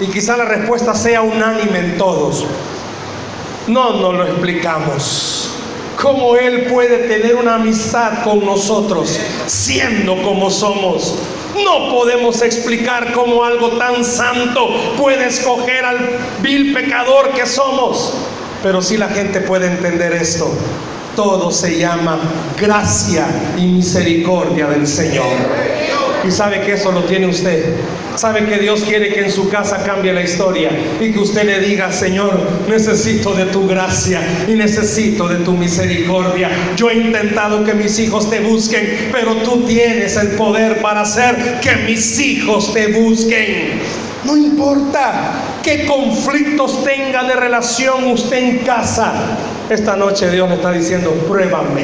Y 0.00 0.06
quizá 0.06 0.36
la 0.36 0.46
respuesta 0.46 0.94
sea 0.94 1.20
unánime 1.20 1.78
en 1.78 1.98
todos. 1.98 2.46
No 3.68 4.00
nos 4.00 4.14
lo 4.14 4.24
explicamos. 4.24 5.50
¿Cómo 6.00 6.36
Él 6.36 6.66
puede 6.72 7.08
tener 7.08 7.36
una 7.36 7.56
amistad 7.56 8.24
con 8.24 8.44
nosotros 8.44 9.20
siendo 9.46 10.20
como 10.22 10.50
somos? 10.50 11.14
No 11.54 11.90
podemos 11.90 12.40
explicar 12.42 13.12
cómo 13.12 13.44
algo 13.44 13.70
tan 13.72 14.04
santo 14.04 14.68
puede 14.96 15.26
escoger 15.26 15.84
al 15.84 15.98
vil 16.40 16.72
pecador 16.72 17.30
que 17.30 17.46
somos. 17.46 18.14
Pero 18.62 18.80
sí 18.80 18.96
la 18.96 19.08
gente 19.08 19.40
puede 19.40 19.66
entender 19.66 20.12
esto. 20.12 20.50
Todo 21.16 21.50
se 21.50 21.78
llama 21.78 22.18
gracia 22.58 23.26
y 23.58 23.66
misericordia 23.66 24.66
del 24.68 24.86
Señor. 24.86 25.26
Y 26.24 26.30
sabe 26.30 26.60
que 26.60 26.74
eso 26.74 26.92
lo 26.92 27.02
tiene 27.04 27.26
usted. 27.26 27.74
Sabe 28.16 28.44
que 28.44 28.58
Dios 28.58 28.82
quiere 28.82 29.12
que 29.12 29.20
en 29.20 29.30
su 29.30 29.48
casa 29.48 29.82
cambie 29.84 30.12
la 30.12 30.22
historia 30.22 30.70
y 31.00 31.12
que 31.12 31.18
usted 31.18 31.44
le 31.44 31.60
diga, 31.60 31.90
Señor, 31.90 32.38
necesito 32.68 33.32
de 33.34 33.46
tu 33.46 33.66
gracia 33.66 34.20
y 34.46 34.52
necesito 34.52 35.26
de 35.28 35.36
tu 35.36 35.52
misericordia. 35.52 36.50
Yo 36.76 36.90
he 36.90 36.94
intentado 36.94 37.64
que 37.64 37.74
mis 37.74 37.98
hijos 37.98 38.30
te 38.30 38.40
busquen, 38.40 39.08
pero 39.10 39.34
tú 39.36 39.64
tienes 39.66 40.16
el 40.16 40.28
poder 40.32 40.80
para 40.80 41.00
hacer 41.00 41.60
que 41.60 41.74
mis 41.86 42.20
hijos 42.20 42.72
te 42.72 42.88
busquen. 42.88 43.80
No 44.24 44.36
importa 44.36 45.32
qué 45.64 45.86
conflictos 45.86 46.84
tenga 46.84 47.24
de 47.24 47.34
relación 47.34 48.06
usted 48.06 48.36
en 48.36 48.58
casa. 48.58 49.12
Esta 49.68 49.96
noche 49.96 50.30
Dios 50.30 50.48
le 50.48 50.56
está 50.56 50.70
diciendo, 50.70 51.10
pruébame 51.28 51.82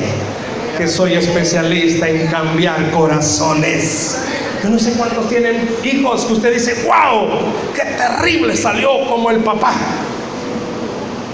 que 0.79 0.87
soy 0.87 1.15
especialista 1.15 2.09
en 2.09 2.29
cambiar 2.29 2.93
corazones. 2.93 4.17
Yo 4.63 4.71
no 4.71 4.79
sé 4.79 4.93
cuántos 4.93 5.29
tienen 5.29 5.69
hijos 5.83 6.25
que 6.25 6.35
usted 6.35 6.55
dice, 6.55 6.87
wow, 6.87 7.29
qué 7.75 7.83
terrible 7.83 8.57
salió 8.57 8.91
como 9.09 9.31
el 9.31 9.39
papá. 9.41 9.73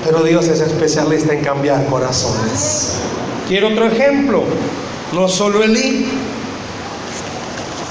Pero 0.03 0.23
Dios 0.23 0.49
es 0.49 0.61
especialista 0.61 1.35
en 1.35 1.45
cambiar 1.45 1.85
corazones. 1.87 2.95
Quiero 3.47 3.69
otro 3.69 3.87
ejemplo. 3.87 4.45
No 5.13 5.29
solo 5.29 5.63
Elí. 5.63 6.07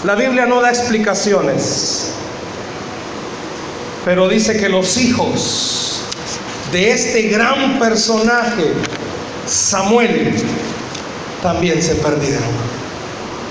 La 0.03 0.15
Biblia 0.15 0.47
no 0.47 0.59
da 0.59 0.69
explicaciones. 0.69 2.13
Pero 4.05 4.27
dice 4.27 4.57
que 4.57 4.69
los 4.69 4.97
hijos 4.97 6.01
de 6.71 6.91
este 6.91 7.29
gran 7.29 7.77
personaje, 7.79 8.73
Samuel, 9.45 10.35
también 11.43 11.83
se 11.83 11.95
perdieron. 11.95 12.43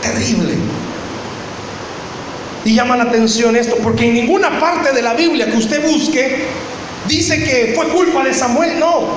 Terrible. 0.03 0.55
Y 2.65 2.75
llama 2.75 2.97
la 2.97 3.05
atención 3.05 3.55
esto, 3.55 3.77
porque 3.83 4.07
en 4.07 4.15
ninguna 4.15 4.59
parte 4.59 4.93
de 4.93 5.03
la 5.03 5.15
Biblia 5.15 5.47
que 5.47 5.57
usted 5.57 5.89
busque 5.89 6.47
dice 7.07 7.45
que 7.45 7.73
fue 7.77 7.87
culpa 7.89 8.25
de 8.25 8.35
Samuel, 8.35 8.81
no. 8.81 9.17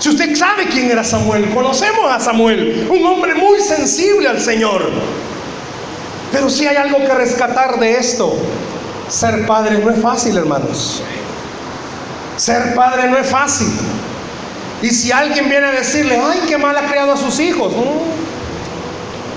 Si 0.00 0.08
usted 0.08 0.34
sabe 0.34 0.66
quién 0.68 0.90
era 0.90 1.04
Samuel, 1.04 1.50
conocemos 1.50 2.10
a 2.10 2.18
Samuel, 2.18 2.88
un 2.88 3.04
hombre 3.04 3.34
muy 3.34 3.60
sensible 3.60 4.28
al 4.28 4.40
Señor. 4.40 4.90
Pero 6.32 6.48
si 6.48 6.66
hay 6.66 6.76
algo 6.76 6.98
que 6.98 7.14
rescatar 7.14 7.78
de 7.78 7.96
esto. 7.96 8.36
Ser 9.08 9.46
padre 9.46 9.78
no 9.78 9.90
es 9.90 10.00
fácil, 10.02 10.36
hermanos. 10.36 11.02
Ser 12.36 12.74
padre 12.74 13.10
no 13.10 13.16
es 13.16 13.26
fácil. 13.26 13.68
Y 14.82 14.90
si 14.90 15.10
alguien 15.10 15.48
viene 15.48 15.66
a 15.66 15.72
decirle, 15.72 16.16
ay, 16.22 16.40
qué 16.46 16.56
mal 16.56 16.76
ha 16.76 16.86
criado 16.86 17.12
a 17.12 17.16
sus 17.16 17.40
hijos, 17.40 17.72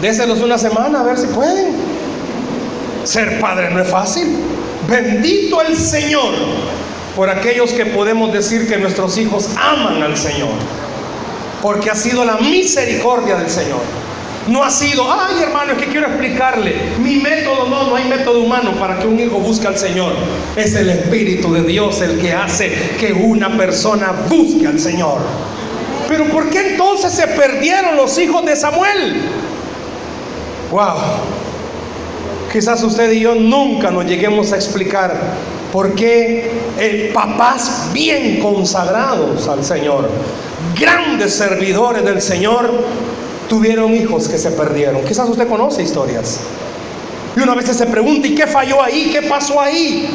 déselos 0.02 0.42
una 0.42 0.58
semana 0.58 1.00
a 1.00 1.04
ver 1.04 1.18
si 1.18 1.28
pueden. 1.28 1.76
Ser 3.04 3.40
padre 3.40 3.72
no 3.72 3.82
es 3.82 3.90
fácil. 3.90 4.38
Bendito 4.88 5.62
el 5.62 5.76
Señor 5.76 6.34
por 7.16 7.30
aquellos 7.30 7.72
que 7.72 7.86
podemos 7.88 8.32
decir 8.32 8.68
que 8.68 8.78
nuestros 8.78 9.18
hijos 9.18 9.50
aman 9.60 10.02
al 10.04 10.16
Señor. 10.16 10.50
Porque 11.62 11.90
ha 11.90 11.96
sido 11.96 12.24
la 12.24 12.38
misericordia 12.38 13.36
del 13.36 13.50
Señor. 13.50 13.82
No 14.48 14.64
ha 14.64 14.72
sido, 14.72 15.06
ay 15.12 15.42
hermano, 15.42 15.74
es 15.74 15.78
que 15.78 15.86
quiero 15.86 16.08
explicarle. 16.08 16.76
Mi 17.00 17.18
método 17.18 17.68
no, 17.68 17.84
no 17.84 17.96
hay 17.96 18.06
método 18.06 18.42
humano 18.42 18.72
para 18.80 19.00
que 19.00 19.08
un 19.08 19.20
hijo 19.20 19.38
busque 19.38 19.68
al 19.68 19.78
Señor. 19.78 20.14
Es 20.56 20.74
el 20.76 20.90
Espíritu 20.90 21.54
de 21.54 21.64
Dios 21.64 22.02
el 22.02 22.20
que 22.20 22.34
hace 22.34 22.72
que 23.00 23.14
una 23.14 23.56
persona 23.56 24.14
busque 24.28 24.68
al 24.68 24.80
Señor. 24.80 25.20
Pero 26.08 26.26
¿por 26.26 26.50
qué 26.50 26.72
entonces 26.72 27.14
se 27.14 27.28
perdieron 27.28 27.96
los 27.96 28.18
hijos 28.18 28.46
de 28.46 28.56
Samuel? 28.56 29.22
Wow. 30.72 30.98
Quizás 32.52 32.84
usted 32.84 33.12
y 33.12 33.22
yo 33.22 33.36
nunca 33.36 33.92
nos 33.92 34.06
lleguemos 34.06 34.52
a 34.52 34.56
explicar 34.56 35.16
por 35.72 35.96
qué 35.96 36.52
eh, 36.78 37.12
papás 37.14 37.90
bien 37.94 38.40
consagrados 38.42 39.48
al 39.48 39.64
Señor, 39.64 40.10
grandes 40.78 41.34
servidores 41.34 42.04
del 42.04 42.22
Señor, 42.22 42.70
tuvieron 43.50 43.94
hijos 43.94 44.28
que 44.28 44.38
se 44.38 44.52
perdieron. 44.52 45.04
Quizás 45.04 45.30
usted 45.30 45.48
conoce 45.48 45.84
historias. 45.84 46.40
Y 47.36 47.40
una 47.40 47.56
vez 47.56 47.66
se 47.66 47.86
pregunta, 47.86 48.28
¿y 48.28 48.36
qué 48.36 48.48
falló 48.48 48.84
ahí? 48.84 49.10
¿Qué 49.12 49.22
pasó 49.24 49.60
ahí? 49.60 50.10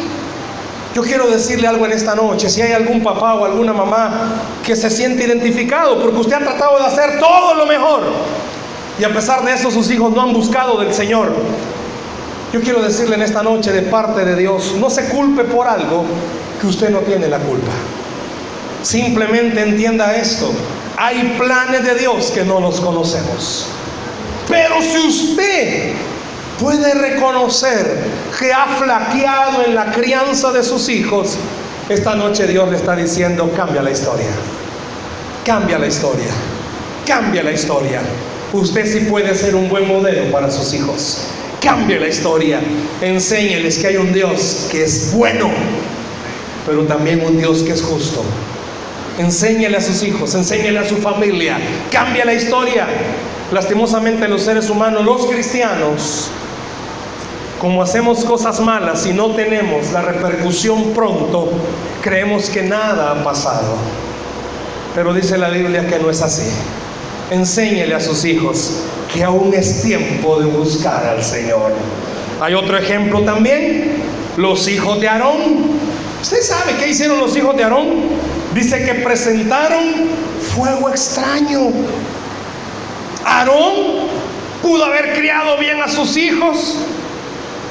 Yo 0.94 1.02
quiero 1.02 1.26
decirle 1.28 1.66
algo 1.66 1.84
en 1.84 1.92
esta 1.92 2.14
noche, 2.14 2.48
si 2.48 2.62
hay 2.62 2.72
algún 2.72 3.02
papá 3.02 3.34
o 3.34 3.44
alguna 3.44 3.74
mamá 3.74 4.32
que 4.64 4.74
se 4.74 4.88
siente 4.88 5.24
identificado 5.24 6.00
porque 6.00 6.18
usted 6.18 6.36
ha 6.36 6.38
tratado 6.38 6.78
de 6.78 6.86
hacer 6.86 7.18
todo 7.18 7.54
lo 7.54 7.66
mejor 7.66 8.02
y 8.98 9.04
a 9.04 9.12
pesar 9.12 9.44
de 9.44 9.52
eso 9.52 9.70
sus 9.70 9.90
hijos 9.90 10.14
no 10.14 10.22
han 10.22 10.32
buscado 10.32 10.78
del 10.80 10.94
Señor. 10.94 11.32
Yo 12.52 12.60
quiero 12.60 12.80
decirle 12.80 13.16
en 13.16 13.22
esta 13.22 13.42
noche 13.42 13.72
de 13.72 13.82
parte 13.82 14.24
de 14.24 14.36
Dios, 14.36 14.74
no 14.78 14.88
se 14.88 15.08
culpe 15.08 15.44
por 15.44 15.68
algo 15.68 16.04
que 16.60 16.66
usted 16.66 16.88
no 16.90 17.00
tiene 17.00 17.28
la 17.28 17.38
culpa. 17.38 17.72
Simplemente 18.82 19.60
entienda 19.60 20.14
esto, 20.16 20.50
hay 20.96 21.37
planes 21.38 21.85
de 21.85 21.94
Dios 21.94 22.30
que 22.32 22.44
no 22.44 22.61
los 22.61 22.80
conocemos. 22.80 23.66
Pero 24.48 24.80
si 24.80 24.98
usted 24.98 25.92
puede 26.59 26.94
reconocer 26.94 27.98
que 28.38 28.52
ha 28.52 28.66
flaqueado 28.66 29.64
en 29.66 29.74
la 29.74 29.92
crianza 29.92 30.52
de 30.52 30.62
sus 30.62 30.88
hijos, 30.88 31.37
esta 31.88 32.14
noche 32.14 32.46
Dios 32.46 32.70
le 32.70 32.76
está 32.76 32.96
diciendo, 32.96 33.50
cambia 33.54 33.82
la 33.82 33.90
historia. 33.90 34.30
Cambia 35.44 35.78
la 35.78 35.87
historia. 35.87 36.30
Cambia 37.06 37.42
la 37.42 37.52
historia. 37.52 38.00
Usted 38.52 38.87
sí 38.90 39.00
puede 39.06 39.35
ser 39.35 39.54
un 39.54 39.68
buen 39.68 39.87
modelo 39.87 40.30
para 40.32 40.50
sus 40.50 40.72
hijos. 40.72 41.18
Cambia 41.61 42.00
la 42.00 42.09
historia. 42.09 42.61
Enséñeles 43.00 43.78
que 43.78 43.88
hay 43.88 43.96
un 43.96 44.12
Dios 44.12 44.68
que 44.70 44.85
es 44.85 45.12
bueno, 45.12 45.50
pero 46.66 46.85
también 46.85 47.24
un 47.24 47.37
Dios 47.37 47.62
que 47.62 47.72
es 47.72 47.82
justo 47.82 48.24
Enséñele 49.18 49.79
a 49.79 49.81
sus 49.81 50.02
hijos, 50.02 50.35
enséñele 50.35 50.79
a 50.79 50.85
su 50.85 50.96
familia, 50.96 51.59
cambia 51.90 52.24
la 52.24 52.35
historia. 52.35 52.87
Lastimosamente 53.52 54.29
los 54.29 54.42
seres 54.42 54.68
humanos, 54.68 55.05
los 55.05 55.26
cristianos, 55.26 56.31
como 57.61 57.83
hacemos 57.83 58.24
cosas 58.24 58.61
malas 58.61 59.07
y 59.07 59.14
no 59.14 59.31
tenemos 59.31 59.92
la 59.92 60.02
repercusión 60.02 60.92
pronto, 60.94 61.50
creemos 62.02 62.50
que 62.50 62.62
nada 62.62 63.12
ha 63.12 63.24
pasado. 63.24 63.76
Pero 64.94 65.14
dice 65.14 65.38
la 65.38 65.48
Biblia 65.48 65.87
que 65.87 65.98
no 65.98 66.11
es 66.11 66.20
así. 66.20 66.50
Enséñele 67.31 67.94
a 67.94 68.00
sus 68.00 68.24
hijos 68.24 68.83
que 69.12 69.24
aún 69.24 69.55
es 69.55 69.83
tiempo 69.83 70.38
de 70.38 70.46
buscar 70.46 71.07
al 71.07 71.22
Señor. 71.22 71.72
Hay 72.40 72.52
otro 72.52 72.76
ejemplo 72.76 73.22
también, 73.22 74.02
los 74.37 74.68
hijos 74.68 75.00
de 75.00 75.09
Aarón. 75.09 75.79
¿Usted 76.20 76.42
sabe 76.42 76.74
qué 76.79 76.88
hicieron 76.88 77.18
los 77.18 77.35
hijos 77.37 77.57
de 77.57 77.64
Aarón? 77.64 77.87
Dice 78.57 78.83
que 78.87 78.95
presentaron 78.95 80.09
fuego 80.55 80.88
extraño. 80.88 81.73
Aarón 83.23 83.75
pudo 84.62 84.83
haber 84.83 85.12
criado 85.12 85.59
bien 85.59 85.83
a 85.83 85.88
sus 85.88 86.16
hijos, 86.16 86.77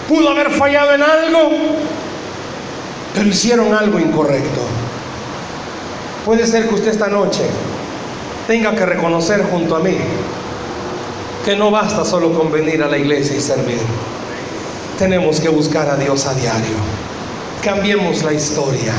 pudo 0.08 0.30
haber 0.30 0.52
fallado 0.52 0.94
en 0.94 1.02
algo, 1.02 1.50
pero 3.16 3.28
hicieron 3.28 3.74
algo 3.74 4.00
incorrecto. 4.00 4.62
Puede 6.24 6.46
ser 6.46 6.70
que 6.70 6.76
usted 6.76 6.92
esta 6.92 7.08
noche 7.08 7.42
tenga 8.46 8.76
que 8.76 8.86
reconocer 8.86 9.44
junto 9.50 9.76
a 9.76 9.80
mí 9.80 9.98
que 11.44 11.56
no 11.56 11.72
basta 11.72 12.06
solo 12.06 12.32
con 12.32 12.52
venir 12.52 12.84
a 12.84 12.88
la 12.88 13.00
iglesia 13.00 13.36
y 13.36 13.42
servir. 13.42 13.80
Tenemos 15.00 15.40
que 15.40 15.50
buscar 15.50 15.90
a 15.90 15.96
Dios 15.96 16.28
a 16.28 16.36
diario. 16.36 16.76
Cambiemos 17.64 18.22
la 18.22 18.34
historia. 18.34 18.94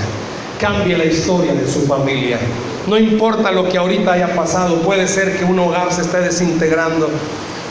Cambie 0.61 0.97
la 0.97 1.05
historia 1.05 1.53
de 1.53 1.67
su 1.67 1.83
familia. 1.83 2.39
No 2.87 2.97
importa 2.97 3.51
lo 3.51 3.69
que 3.69 3.79
ahorita 3.79 4.13
haya 4.13 4.35
pasado, 4.35 4.81
puede 4.83 5.09
ser 5.09 5.37
que 5.37 5.45
un 5.45 5.59
hogar 5.59 5.93
se 5.93 6.03
esté 6.03 6.21
desintegrando, 6.21 7.11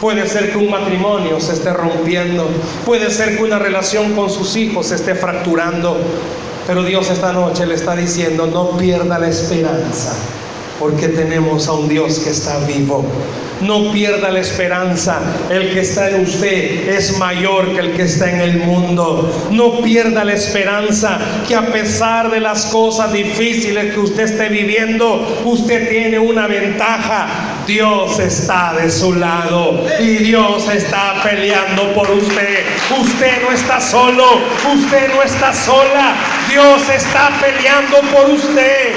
puede 0.01 0.27
ser 0.27 0.51
que 0.51 0.57
un 0.57 0.69
matrimonio 0.69 1.39
se 1.39 1.53
esté 1.53 1.71
rompiendo, 1.71 2.49
puede 2.85 3.09
ser 3.09 3.37
que 3.37 3.43
una 3.43 3.57
relación 3.57 4.13
con 4.13 4.29
sus 4.29 4.55
hijos 4.57 4.87
se 4.87 4.95
esté 4.95 5.15
fracturando, 5.15 5.97
pero 6.67 6.83
Dios 6.83 7.09
esta 7.09 7.31
noche 7.31 7.65
le 7.65 7.75
está 7.75 7.95
diciendo, 7.95 8.45
no 8.45 8.77
pierda 8.77 9.17
la 9.17 9.29
esperanza, 9.29 10.13
porque 10.79 11.07
tenemos 11.07 11.67
a 11.67 11.73
un 11.73 11.87
Dios 11.87 12.19
que 12.19 12.29
está 12.29 12.59
vivo. 12.65 13.05
No 13.61 13.91
pierda 13.91 14.31
la 14.31 14.41
esperanza. 14.41 15.19
El 15.49 15.73
que 15.73 15.79
está 15.79 16.09
en 16.09 16.21
usted 16.21 16.89
es 16.89 17.17
mayor 17.17 17.73
que 17.73 17.79
el 17.79 17.93
que 17.93 18.03
está 18.03 18.29
en 18.29 18.41
el 18.41 18.57
mundo. 18.57 19.31
No 19.51 19.81
pierda 19.81 20.25
la 20.25 20.33
esperanza 20.33 21.19
que 21.47 21.55
a 21.55 21.65
pesar 21.67 22.29
de 22.29 22.41
las 22.41 22.65
cosas 22.67 23.13
difíciles 23.13 23.93
que 23.93 23.99
usted 23.99 24.23
esté 24.23 24.49
viviendo, 24.49 25.41
usted 25.45 25.89
tiene 25.89 26.19
una 26.19 26.47
ventaja. 26.47 27.63
Dios 27.65 28.19
está 28.19 28.73
de 28.73 28.91
su 28.91 29.13
lado 29.15 29.85
y 29.99 30.17
Dios 30.17 30.67
está 30.69 31.21
peleando 31.23 31.93
por 31.93 32.11
usted. 32.11 32.59
Usted 32.99 33.41
no 33.41 33.51
está 33.51 33.79
solo, 33.79 34.41
usted 34.75 35.13
no 35.15 35.23
está 35.23 35.53
sola. 35.53 36.15
Dios 36.49 36.81
está 36.89 37.31
peleando 37.41 38.01
por 38.13 38.29
usted. 38.29 38.93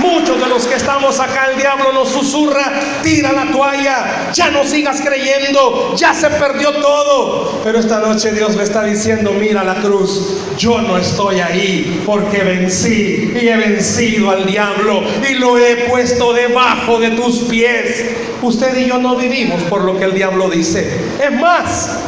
Muchos 0.00 0.38
de 0.38 0.46
los 0.46 0.66
que 0.66 0.74
estamos 0.74 1.18
acá, 1.20 1.48
el 1.52 1.58
diablo 1.58 1.92
nos 1.92 2.10
susurra, 2.10 2.80
tira 3.02 3.32
la 3.32 3.50
toalla, 3.50 4.30
ya 4.32 4.50
no 4.50 4.64
sigas 4.64 5.00
creyendo, 5.00 5.94
ya 5.96 6.12
se 6.12 6.28
perdió 6.30 6.70
todo. 6.72 7.60
Pero 7.64 7.78
esta 7.78 8.00
noche 8.00 8.32
Dios 8.32 8.56
le 8.56 8.64
está 8.64 8.84
diciendo, 8.84 9.32
mira 9.32 9.64
la 9.64 9.76
cruz, 9.76 10.38
yo 10.58 10.80
no 10.82 10.98
estoy 10.98 11.40
ahí 11.40 12.02
porque 12.04 12.42
vencí 12.42 13.32
y 13.40 13.48
he 13.48 13.56
vencido 13.56 14.30
al 14.30 14.46
diablo 14.46 15.02
y 15.28 15.34
lo 15.34 15.58
he 15.58 15.88
puesto 15.88 16.32
debajo 16.32 16.98
de 16.98 17.10
tus 17.12 17.44
pies. 17.44 18.04
Usted 18.42 18.76
y 18.76 18.86
yo 18.86 18.98
no 18.98 19.16
vivimos 19.16 19.62
por 19.64 19.82
lo 19.82 19.98
que 19.98 20.04
el 20.04 20.14
diablo 20.14 20.50
dice. 20.50 20.88
Es 21.22 21.32
más, 21.32 21.98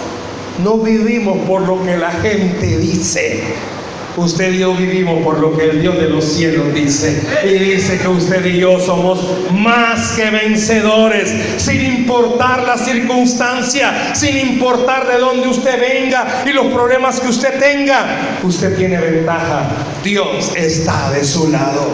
no 0.63 0.77
vivimos 0.79 1.39
por 1.47 1.63
lo 1.63 1.83
que 1.85 1.97
la 1.97 2.11
gente 2.11 2.79
dice. 2.79 3.43
Usted 4.19 4.53
y 4.53 4.59
yo 4.59 4.75
vivimos 4.75 5.23
por 5.23 5.39
lo 5.39 5.57
que 5.57 5.71
el 5.71 5.81
Dios 5.81 5.97
de 5.97 6.09
los 6.09 6.25
cielos 6.25 6.75
dice. 6.75 7.23
Y 7.45 7.51
dice 7.51 7.99
que 7.99 8.09
usted 8.09 8.45
y 8.45 8.59
yo 8.59 8.81
somos 8.81 9.21
más 9.53 10.11
que 10.17 10.29
vencedores, 10.31 11.33
sin 11.59 11.81
importar 11.85 12.65
la 12.65 12.77
circunstancia, 12.77 14.13
sin 14.17 14.37
importar 14.37 15.07
de 15.07 15.19
dónde 15.19 15.47
usted 15.47 15.81
venga 15.81 16.43
y 16.45 16.51
los 16.51 16.67
problemas 16.67 17.21
que 17.21 17.29
usted 17.29 17.61
tenga. 17.61 18.39
Usted 18.43 18.77
tiene 18.77 18.99
ventaja. 18.99 19.71
Dios 20.03 20.53
está 20.57 21.13
de 21.13 21.23
su 21.23 21.53
lado. 21.53 21.93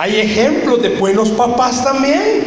Hay 0.00 0.20
ejemplos 0.20 0.82
de 0.82 0.90
buenos 0.90 1.30
papás 1.30 1.84
también. 1.84 2.42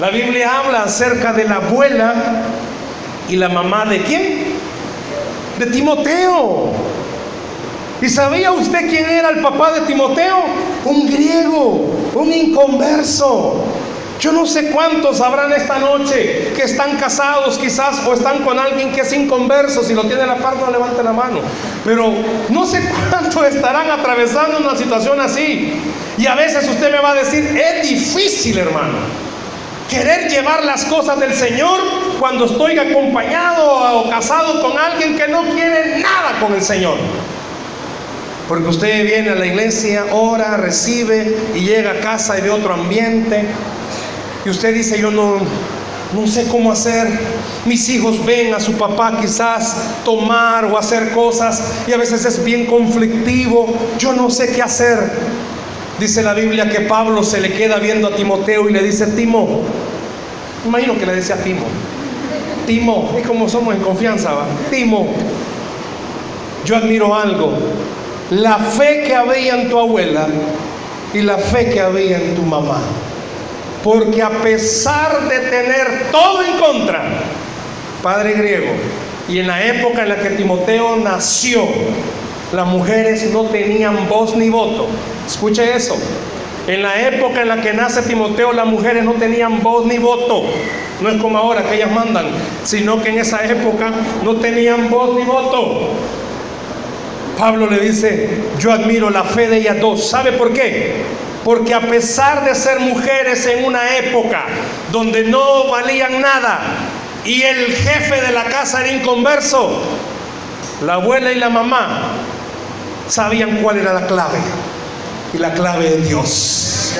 La 0.00 0.08
Biblia 0.08 0.60
habla 0.60 0.84
acerca 0.84 1.34
de 1.34 1.44
la 1.44 1.56
abuela 1.56 2.14
y 3.28 3.36
la 3.36 3.50
mamá 3.50 3.84
de 3.84 4.00
quién? 4.00 4.56
De 5.58 5.66
Timoteo. 5.66 6.95
¿Y 8.00 8.08
sabía 8.08 8.52
usted 8.52 8.88
quién 8.88 9.08
era 9.08 9.30
el 9.30 9.40
papá 9.40 9.72
de 9.72 9.80
Timoteo? 9.82 10.44
Un 10.84 11.06
griego, 11.06 11.94
un 12.14 12.32
inconverso. 12.32 13.64
Yo 14.20 14.32
no 14.32 14.46
sé 14.46 14.70
cuántos 14.70 15.20
habrán 15.20 15.52
esta 15.52 15.78
noche 15.78 16.52
que 16.54 16.62
están 16.62 16.96
casados 16.96 17.58
quizás 17.58 18.06
o 18.06 18.14
están 18.14 18.44
con 18.44 18.58
alguien 18.58 18.92
que 18.92 19.02
es 19.02 19.12
inconverso. 19.12 19.82
Si 19.82 19.94
lo 19.94 20.04
tiene 20.04 20.22
a 20.22 20.26
la 20.26 20.36
parte, 20.36 20.60
no 20.64 20.70
levante 20.70 21.02
la 21.02 21.12
mano. 21.12 21.40
Pero 21.84 22.12
no 22.48 22.66
sé 22.66 22.82
cuántos 23.10 23.44
estarán 23.44 23.90
atravesando 23.90 24.58
una 24.58 24.76
situación 24.76 25.20
así. 25.20 25.74
Y 26.18 26.26
a 26.26 26.34
veces 26.34 26.68
usted 26.68 26.90
me 26.90 27.00
va 27.00 27.10
a 27.10 27.14
decir, 27.14 27.56
es 27.56 27.88
difícil 27.88 28.58
hermano. 28.58 28.98
Querer 29.88 30.28
llevar 30.30 30.64
las 30.64 30.84
cosas 30.86 31.20
del 31.20 31.34
Señor 31.34 31.78
cuando 32.18 32.46
estoy 32.46 32.78
acompañado 32.78 34.00
o 34.00 34.10
casado 34.10 34.62
con 34.62 34.78
alguien 34.78 35.16
que 35.16 35.28
no 35.28 35.44
quiere 35.50 36.00
nada 36.00 36.40
con 36.40 36.54
el 36.54 36.62
Señor. 36.62 36.96
Porque 38.48 38.68
usted 38.68 39.04
viene 39.04 39.30
a 39.30 39.34
la 39.34 39.46
iglesia, 39.46 40.06
ora, 40.12 40.56
recibe 40.56 41.36
y 41.54 41.60
llega 41.60 41.92
a 41.92 42.00
casa 42.00 42.38
y 42.38 42.42
ve 42.42 42.50
otro 42.50 42.74
ambiente. 42.74 43.44
Y 44.44 44.50
usted 44.50 44.72
dice, 44.72 45.00
yo 45.00 45.10
no, 45.10 45.38
no 46.14 46.26
sé 46.28 46.46
cómo 46.46 46.70
hacer. 46.70 47.08
Mis 47.64 47.88
hijos 47.88 48.24
ven 48.24 48.54
a 48.54 48.60
su 48.60 48.74
papá 48.74 49.18
quizás 49.20 49.76
tomar 50.04 50.64
o 50.66 50.78
hacer 50.78 51.10
cosas 51.10 51.60
y 51.88 51.92
a 51.92 51.96
veces 51.96 52.24
es 52.24 52.44
bien 52.44 52.66
conflictivo. 52.66 53.66
Yo 53.98 54.12
no 54.12 54.30
sé 54.30 54.52
qué 54.52 54.62
hacer. 54.62 55.10
Dice 55.98 56.22
la 56.22 56.34
Biblia 56.34 56.68
que 56.68 56.82
Pablo 56.82 57.24
se 57.24 57.40
le 57.40 57.52
queda 57.52 57.78
viendo 57.78 58.06
a 58.06 58.14
Timoteo 58.14 58.68
y 58.68 58.72
le 58.72 58.82
dice, 58.82 59.08
Timo, 59.08 59.62
imagino 60.64 60.96
que 60.96 61.06
le 61.06 61.16
decía 61.16 61.42
Timo, 61.42 61.64
Timo, 62.66 63.16
es 63.18 63.26
como 63.26 63.48
somos 63.48 63.74
en 63.74 63.80
confianza, 63.80 64.32
¿va? 64.34 64.46
Timo, 64.70 65.08
yo 66.64 66.76
admiro 66.76 67.14
algo 67.14 67.54
la 68.30 68.58
fe 68.58 69.04
que 69.06 69.14
había 69.14 69.60
en 69.60 69.68
tu 69.68 69.78
abuela 69.78 70.26
y 71.14 71.22
la 71.22 71.38
fe 71.38 71.70
que 71.70 71.80
había 71.80 72.18
en 72.18 72.34
tu 72.34 72.42
mamá. 72.42 72.80
Porque 73.84 74.20
a 74.22 74.30
pesar 74.30 75.28
de 75.28 75.38
tener 75.38 76.10
todo 76.10 76.42
en 76.42 76.58
contra, 76.58 77.04
padre 78.02 78.32
griego, 78.32 78.72
y 79.28 79.38
en 79.38 79.46
la 79.46 79.64
época 79.64 80.02
en 80.02 80.08
la 80.08 80.16
que 80.16 80.30
Timoteo 80.30 80.96
nació, 80.96 81.64
las 82.52 82.66
mujeres 82.66 83.30
no 83.32 83.44
tenían 83.44 84.08
voz 84.08 84.36
ni 84.36 84.50
voto. 84.50 84.88
Escuche 85.26 85.74
eso. 85.74 85.96
En 86.66 86.82
la 86.82 87.00
época 87.06 87.42
en 87.42 87.48
la 87.48 87.60
que 87.60 87.72
nace 87.72 88.02
Timoteo, 88.02 88.52
las 88.52 88.66
mujeres 88.66 89.04
no 89.04 89.12
tenían 89.12 89.62
voz 89.62 89.86
ni 89.86 89.98
voto. 89.98 90.44
No 91.00 91.08
es 91.08 91.20
como 91.20 91.38
ahora 91.38 91.62
que 91.62 91.76
ellas 91.76 91.92
mandan, 91.92 92.26
sino 92.64 93.00
que 93.02 93.10
en 93.10 93.18
esa 93.18 93.44
época 93.44 93.92
no 94.24 94.36
tenían 94.36 94.90
voz 94.90 95.14
ni 95.16 95.24
voto. 95.24 95.90
Pablo 97.38 97.68
le 97.68 97.78
dice, 97.78 98.28
yo 98.58 98.72
admiro 98.72 99.10
la 99.10 99.24
fe 99.24 99.48
de 99.48 99.58
ellas 99.58 99.80
dos. 99.80 100.08
¿Sabe 100.08 100.32
por 100.32 100.52
qué? 100.52 100.94
Porque 101.44 101.74
a 101.74 101.80
pesar 101.80 102.44
de 102.44 102.54
ser 102.54 102.80
mujeres 102.80 103.46
en 103.46 103.64
una 103.64 103.96
época 103.96 104.46
donde 104.90 105.24
no 105.24 105.68
valían 105.70 106.20
nada 106.20 106.60
y 107.24 107.42
el 107.42 107.72
jefe 107.72 108.20
de 108.20 108.32
la 108.32 108.44
casa 108.44 108.80
era 108.80 108.92
inconverso, 108.92 109.82
la 110.84 110.94
abuela 110.94 111.32
y 111.32 111.36
la 111.36 111.50
mamá 111.50 112.02
sabían 113.08 113.58
cuál 113.62 113.78
era 113.78 113.92
la 113.92 114.06
clave. 114.06 114.38
Y 115.34 115.38
la 115.38 115.52
clave 115.52 115.90
de 115.90 115.96
Dios. 115.98 116.94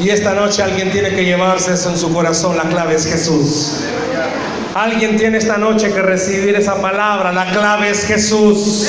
Y 0.00 0.08
esta 0.10 0.34
noche 0.34 0.62
alguien 0.62 0.90
tiene 0.90 1.10
que 1.10 1.24
llevarse 1.24 1.74
eso 1.74 1.90
en 1.90 1.98
su 1.98 2.12
corazón. 2.12 2.56
La 2.56 2.64
clave 2.64 2.94
es 2.94 3.06
Jesús. 3.06 3.80
Alguien 4.74 5.16
tiene 5.16 5.38
esta 5.38 5.56
noche 5.56 5.92
que 5.92 6.02
recibir 6.02 6.56
esa 6.56 6.80
palabra. 6.80 7.32
La 7.32 7.46
clave 7.52 7.90
es 7.90 8.04
Jesús. 8.06 8.88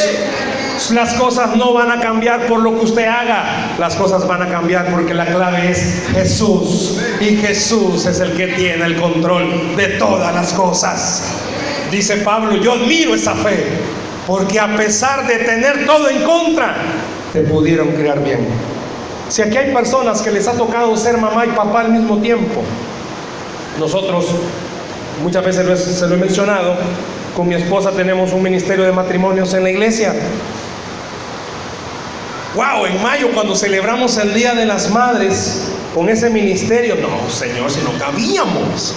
Las 0.91 1.13
cosas 1.15 1.55
no 1.55 1.73
van 1.73 1.91
a 1.91 1.99
cambiar 1.99 2.47
por 2.47 2.59
lo 2.59 2.75
que 2.75 2.85
usted 2.85 3.05
haga. 3.05 3.75
Las 3.79 3.95
cosas 3.95 4.27
van 4.27 4.41
a 4.41 4.49
cambiar 4.49 4.91
porque 4.91 5.13
la 5.13 5.25
clave 5.25 5.71
es 5.71 6.03
Jesús. 6.13 6.99
Y 7.19 7.37
Jesús 7.37 8.05
es 8.05 8.19
el 8.19 8.33
que 8.33 8.47
tiene 8.47 8.85
el 8.85 8.99
control 8.99 9.75
de 9.75 9.87
todas 9.99 10.33
las 10.33 10.53
cosas. 10.53 11.23
Dice 11.91 12.17
Pablo, 12.17 12.55
yo 12.57 12.73
admiro 12.73 13.15
esa 13.15 13.33
fe. 13.35 13.65
Porque 14.27 14.59
a 14.59 14.75
pesar 14.75 15.27
de 15.27 15.37
tener 15.37 15.85
todo 15.85 16.09
en 16.09 16.23
contra, 16.23 16.75
te 17.31 17.41
pudieron 17.41 17.89
criar 17.89 18.23
bien. 18.23 18.47
Si 19.29 19.41
aquí 19.41 19.57
hay 19.57 19.73
personas 19.73 20.21
que 20.21 20.31
les 20.31 20.47
ha 20.47 20.53
tocado 20.53 20.95
ser 20.97 21.17
mamá 21.17 21.45
y 21.45 21.49
papá 21.49 21.81
al 21.81 21.91
mismo 21.91 22.17
tiempo, 22.19 22.61
nosotros 23.79 24.27
muchas 25.23 25.43
veces 25.43 25.97
se 25.97 26.07
lo 26.07 26.15
he 26.15 26.17
mencionado, 26.17 26.75
con 27.35 27.47
mi 27.47 27.55
esposa 27.55 27.91
tenemos 27.91 28.31
un 28.33 28.41
ministerio 28.41 28.85
de 28.85 28.91
matrimonios 28.91 29.53
en 29.53 29.63
la 29.63 29.69
iglesia. 29.69 30.13
Wow, 32.55 32.85
en 32.85 33.03
mayo 33.03 33.31
cuando 33.33 33.53
celebramos 33.53 34.17
el 34.17 34.33
Día 34.33 34.55
de 34.55 34.65
las 34.65 34.89
Madres 34.89 35.71
con 35.93 36.07
ese 36.07 36.29
ministerio, 36.29 36.95
no, 36.95 37.29
Señor, 37.29 37.69
si 37.69 37.81
no 37.81 37.91
cabíamos. 37.99 38.95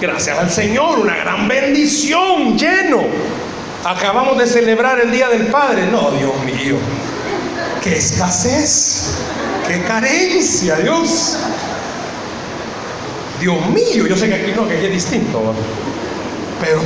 Gracias 0.00 0.38
al 0.38 0.48
Señor, 0.48 1.00
una 1.00 1.16
gran 1.16 1.48
bendición, 1.48 2.56
lleno. 2.56 3.02
Acabamos 3.84 4.38
de 4.38 4.46
celebrar 4.46 5.00
el 5.00 5.10
Día 5.10 5.28
del 5.30 5.48
Padre. 5.48 5.86
No, 5.90 6.12
Dios 6.12 6.32
mío, 6.44 6.76
qué 7.82 7.96
escasez, 7.96 9.14
qué 9.66 9.82
carencia, 9.82 10.76
Dios. 10.76 11.38
Dios 13.40 13.66
mío, 13.66 14.06
yo 14.06 14.16
sé 14.16 14.28
que 14.28 14.34
aquí 14.34 14.52
no, 14.54 14.68
que 14.68 14.76
aquí 14.76 14.86
es 14.86 14.92
distinto. 14.92 15.52
Pero 16.60 16.80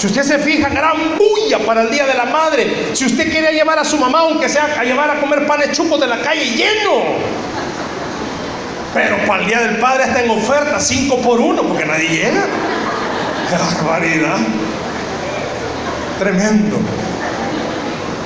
si 0.00 0.06
usted 0.06 0.22
se 0.22 0.38
fija, 0.38 0.70
gran 0.70 1.18
bulla 1.18 1.58
para 1.66 1.82
el 1.82 1.90
Día 1.90 2.06
de 2.06 2.14
la 2.14 2.24
Madre. 2.24 2.88
Si 2.94 3.04
usted 3.04 3.30
quiere 3.30 3.52
llevar 3.52 3.78
a 3.78 3.84
su 3.84 3.98
mamá, 3.98 4.20
aunque 4.20 4.48
sea 4.48 4.76
a 4.78 4.82
llevar 4.82 5.10
a 5.10 5.20
comer 5.20 5.46
panes 5.46 5.72
chupos 5.72 6.00
de 6.00 6.06
la 6.06 6.22
calle, 6.22 6.42
lleno. 6.42 7.02
Pero 8.94 9.18
para 9.26 9.42
el 9.42 9.48
Día 9.48 9.60
del 9.60 9.76
Padre 9.76 10.04
está 10.04 10.22
en 10.22 10.30
oferta, 10.30 10.80
5 10.80 11.20
por 11.20 11.38
1, 11.38 11.62
porque 11.64 11.84
nadie 11.84 12.08
llega. 12.08 12.46
¡Qué 13.50 13.56
barbaridad! 13.56 14.38
Tremendo. 16.18 16.78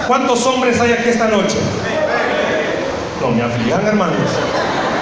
¿Cuántos 0.07 0.47
hombres 0.47 0.81
hay 0.81 0.93
aquí 0.93 1.09
esta 1.09 1.27
noche? 1.27 1.57
No 3.20 3.31
me 3.31 3.43
aflijan, 3.43 3.85
hermanos. 3.85 4.31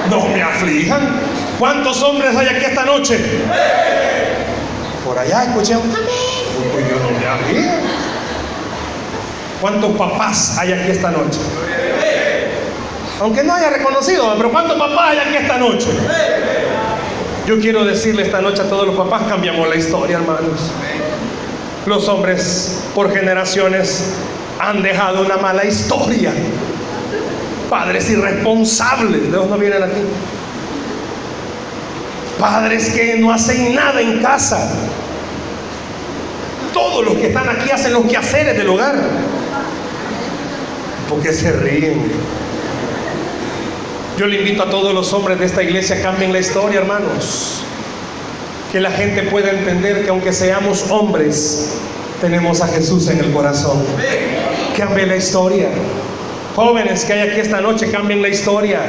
No 0.08 0.26
me 0.28 0.42
aflijan. 0.42 1.20
¿Cuántos 1.58 2.02
hombres 2.02 2.34
hay 2.34 2.46
aquí 2.46 2.64
esta 2.64 2.86
noche? 2.86 3.20
Por 5.04 5.18
allá 5.18 5.42
escuché 5.44 5.76
un 5.76 5.90
pues 5.90 6.41
no. 7.36 8.02
¿Cuántos 9.60 9.96
papás 9.96 10.58
hay 10.58 10.72
aquí 10.72 10.90
esta 10.90 11.10
noche? 11.10 11.38
Aunque 13.20 13.44
no 13.44 13.54
haya 13.54 13.70
reconocido, 13.70 14.34
pero 14.36 14.50
¿cuántos 14.50 14.76
papás 14.76 15.10
hay 15.10 15.18
aquí 15.18 15.36
esta 15.36 15.56
noche? 15.56 15.86
Yo 17.46 17.60
quiero 17.60 17.84
decirle 17.84 18.22
esta 18.22 18.40
noche 18.40 18.62
a 18.62 18.68
todos 18.68 18.86
los 18.86 18.96
papás, 18.96 19.22
cambiamos 19.28 19.68
la 19.68 19.76
historia, 19.76 20.16
hermanos. 20.16 20.72
Los 21.86 22.08
hombres 22.08 22.82
por 22.94 23.12
generaciones 23.12 24.14
han 24.58 24.82
dejado 24.82 25.24
una 25.24 25.36
mala 25.36 25.64
historia. 25.64 26.32
Padres 27.70 28.10
irresponsables, 28.10 29.22
¿de 29.22 29.36
dónde 29.36 29.56
vienen 29.58 29.82
aquí? 29.82 30.02
Padres 32.38 32.90
que 32.90 33.16
no 33.16 33.32
hacen 33.32 33.74
nada 33.74 34.00
en 34.00 34.20
casa. 34.20 34.68
Todos 36.82 37.04
los 37.04 37.14
que 37.14 37.28
están 37.28 37.48
aquí 37.48 37.70
hacen 37.70 37.92
los 37.92 38.04
quehaceres 38.06 38.56
del 38.56 38.68
hogar. 38.68 38.96
Porque 41.08 41.32
se 41.32 41.52
ríen. 41.52 42.02
Yo 44.18 44.26
le 44.26 44.38
invito 44.38 44.64
a 44.64 44.70
todos 44.70 44.92
los 44.92 45.12
hombres 45.12 45.38
de 45.38 45.46
esta 45.46 45.62
iglesia, 45.62 46.02
cambien 46.02 46.32
la 46.32 46.40
historia, 46.40 46.80
hermanos. 46.80 47.62
Que 48.72 48.80
la 48.80 48.90
gente 48.90 49.22
pueda 49.22 49.52
entender 49.52 50.02
que 50.02 50.10
aunque 50.10 50.32
seamos 50.32 50.90
hombres, 50.90 51.74
tenemos 52.20 52.60
a 52.60 52.66
Jesús 52.66 53.08
en 53.08 53.20
el 53.20 53.32
corazón. 53.32 53.78
Cambien 54.76 55.08
la 55.08 55.16
historia. 55.16 55.68
Jóvenes 56.56 57.04
que 57.04 57.12
hay 57.12 57.28
aquí 57.28 57.40
esta 57.40 57.60
noche, 57.60 57.92
cambien 57.92 58.22
la 58.22 58.28
historia 58.28 58.80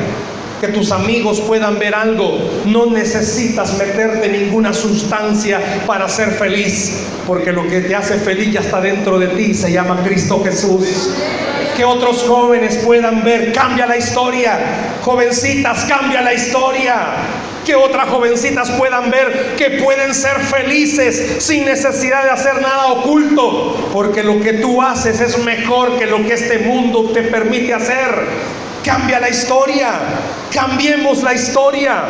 que 0.64 0.70
tus 0.70 0.94
amigos 0.94 1.42
puedan 1.42 1.78
ver 1.78 1.94
algo. 1.94 2.40
No 2.64 2.86
necesitas 2.86 3.78
meterte 3.78 4.30
ninguna 4.30 4.74
sustancia 4.74 5.60
para 5.86 6.08
ser 6.08 6.32
feliz, 6.32 7.04
porque 7.28 7.52
lo 7.52 7.68
que 7.68 7.82
te 7.82 7.94
hace 7.94 8.18
feliz 8.18 8.54
ya 8.54 8.62
está 8.62 8.80
dentro 8.80 9.20
de 9.20 9.28
ti, 9.28 9.54
se 9.54 9.74
llama 9.74 10.02
Cristo 10.06 10.42
Jesús. 10.42 11.10
Que 11.76 11.84
otros 11.84 12.24
jóvenes 12.24 12.78
puedan 12.78 13.26
ver, 13.26 13.52
cambia 13.52 13.86
la 13.86 13.98
historia. 13.98 14.58
Jovencitas, 15.02 15.84
cambia 15.84 16.22
la 16.22 16.34
historia 16.34 16.96
que 17.66 17.76
otras 17.76 18.10
jovencitas 18.10 18.72
puedan 18.72 19.10
ver 19.10 19.56
que 19.58 19.82
pueden 19.82 20.14
ser 20.14 20.38
felices 20.42 21.38
sin 21.40 21.66
necesidad 21.66 22.24
de 22.24 22.30
hacer 22.30 22.62
nada 22.62 22.88
oculto, 22.88 23.90
porque 23.92 24.22
lo 24.22 24.40
que 24.42 24.54
tú 24.54 24.82
haces 24.82 25.20
es 25.20 25.38
mejor 25.40 25.98
que 25.98 26.06
lo 26.06 26.26
que 26.26 26.34
este 26.34 26.60
mundo 26.60 27.12
te 27.14 27.24
permite 27.24 27.74
hacer. 27.74 28.63
Cambia 28.84 29.20
la 29.20 29.30
historia, 29.30 29.94
cambiemos 30.54 31.24
la 31.24 31.34
historia. 31.34 32.04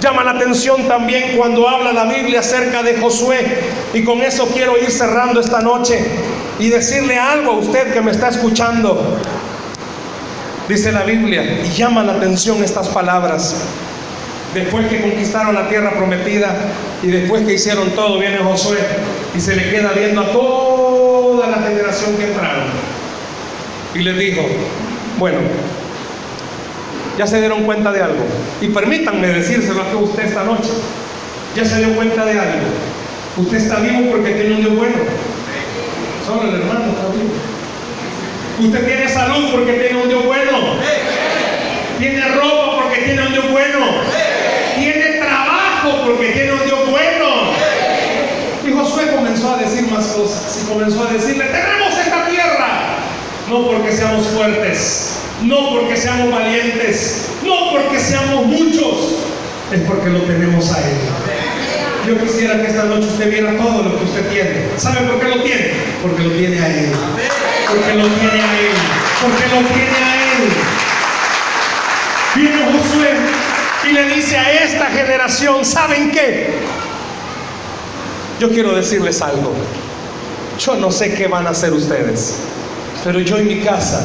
Llama 0.00 0.24
la 0.24 0.32
atención 0.32 0.88
también 0.88 1.36
cuando 1.36 1.68
habla 1.68 1.92
la 1.92 2.04
Biblia 2.04 2.40
acerca 2.40 2.82
de 2.82 2.98
Josué. 2.98 3.60
Y 3.94 4.02
con 4.02 4.20
eso 4.20 4.46
quiero 4.48 4.76
ir 4.76 4.90
cerrando 4.90 5.40
esta 5.40 5.60
noche 5.60 6.04
y 6.58 6.68
decirle 6.68 7.18
algo 7.18 7.52
a 7.52 7.56
usted 7.56 7.92
que 7.92 8.00
me 8.00 8.10
está 8.10 8.28
escuchando. 8.28 9.18
Dice 10.68 10.92
la 10.92 11.02
Biblia, 11.04 11.42
y 11.64 11.70
llama 11.70 12.02
la 12.02 12.14
atención 12.14 12.62
estas 12.62 12.88
palabras. 12.88 13.56
Después 14.54 14.86
que 14.88 15.00
conquistaron 15.00 15.54
la 15.54 15.68
tierra 15.68 15.92
prometida 15.92 16.54
y 17.02 17.06
después 17.06 17.46
que 17.46 17.54
hicieron 17.54 17.90
todo, 17.92 18.18
viene 18.18 18.38
Josué 18.38 18.78
y 19.34 19.40
se 19.40 19.56
le 19.56 19.70
queda 19.70 19.92
viendo 19.92 20.20
a 20.20 20.30
toda 20.30 21.46
la 21.48 21.56
generación 21.62 22.16
que 22.16 22.24
entraron. 22.24 22.64
Y 23.94 24.00
le 24.00 24.12
dijo, 24.12 24.42
bueno, 25.18 25.38
ya 27.18 27.26
se 27.26 27.38
dieron 27.38 27.64
cuenta 27.64 27.92
de 27.92 28.02
algo. 28.02 28.24
Y 28.60 28.68
permítanme 28.68 29.28
decírselo 29.28 29.82
a 29.82 29.96
usted 29.96 30.24
esta 30.24 30.44
noche. 30.44 30.70
Ya 31.54 31.64
se 31.64 31.78
dio 31.78 31.94
cuenta 31.94 32.24
de 32.24 32.32
algo. 32.38 32.60
Usted 33.36 33.56
está 33.56 33.76
vivo 33.80 34.10
porque 34.10 34.30
tiene 34.30 34.54
un 34.54 34.60
Dios 34.62 34.76
bueno. 34.76 34.96
Solo 36.26 36.48
el 36.48 36.60
hermano 36.60 36.86
está 36.86 37.08
vivo. 37.12 37.32
Usted 38.60 38.86
tiene 38.86 39.08
salud 39.08 39.50
porque 39.52 39.72
tiene 39.74 40.02
un 40.02 40.08
Dios 40.08 40.24
bueno. 40.24 40.58
Tiene 41.98 42.28
ropa 42.28 42.82
porque 42.82 43.02
tiene 43.02 43.26
un 43.26 43.32
Dios 43.32 43.50
bueno. 43.50 43.78
Tiene 44.76 45.18
trabajo 45.18 46.02
porque 46.06 46.32
tiene 46.32 46.52
un 46.52 46.64
Dios 46.64 46.90
bueno. 46.90 47.26
Y 48.66 48.72
Josué 48.72 49.08
comenzó 49.14 49.54
a 49.54 49.58
decir 49.58 49.90
más 49.90 50.06
cosas. 50.06 50.62
Y 50.62 50.72
comenzó 50.72 51.06
a 51.06 51.12
decirle, 51.12 51.44
tenemos 51.44 51.98
esta 51.98 52.26
tierra. 52.26 52.96
No 53.48 53.66
porque 53.66 53.92
seamos 53.92 54.26
fuertes 54.28 55.21
no 55.44 55.70
porque 55.70 55.96
seamos 55.96 56.30
valientes, 56.30 57.28
no 57.44 57.70
porque 57.72 57.98
seamos 57.98 58.46
muchos, 58.46 59.16
es 59.72 59.80
porque 59.82 60.10
lo 60.10 60.20
tenemos 60.22 60.72
a 60.72 60.78
Él. 60.78 60.96
Yo 62.06 62.20
quisiera 62.20 62.60
que 62.60 62.68
esta 62.68 62.84
noche 62.84 63.06
usted 63.06 63.30
viera 63.30 63.56
todo 63.56 63.82
lo 63.82 63.98
que 63.98 64.04
usted 64.04 64.28
tiene. 64.28 64.66
¿Sabe 64.76 65.06
por 65.06 65.20
qué 65.20 65.28
lo 65.28 65.42
tiene? 65.42 65.72
Porque 66.02 66.22
lo 66.24 66.30
tiene 66.32 66.60
a 66.60 66.66
Él. 66.66 66.92
Porque 67.68 67.94
lo 67.94 68.08
tiene 68.08 68.40
a 68.40 68.60
Él. 68.60 68.74
Porque 69.22 69.44
lo 69.54 69.68
tiene 69.68 69.98
a 70.04 70.14
Él. 70.32 70.48
Viene 72.34 72.72
Josué 72.72 73.10
y 73.88 73.92
le 73.92 74.14
dice 74.14 74.36
a 74.36 74.64
esta 74.64 74.86
generación, 74.86 75.64
¿saben 75.64 76.10
qué? 76.10 76.54
Yo 78.40 78.50
quiero 78.50 78.74
decirles 78.74 79.22
algo. 79.22 79.52
Yo 80.58 80.74
no 80.76 80.90
sé 80.90 81.14
qué 81.14 81.28
van 81.28 81.46
a 81.46 81.50
hacer 81.50 81.72
ustedes, 81.72 82.38
pero 83.04 83.20
yo 83.20 83.38
en 83.38 83.46
mi 83.46 83.60
casa 83.60 84.04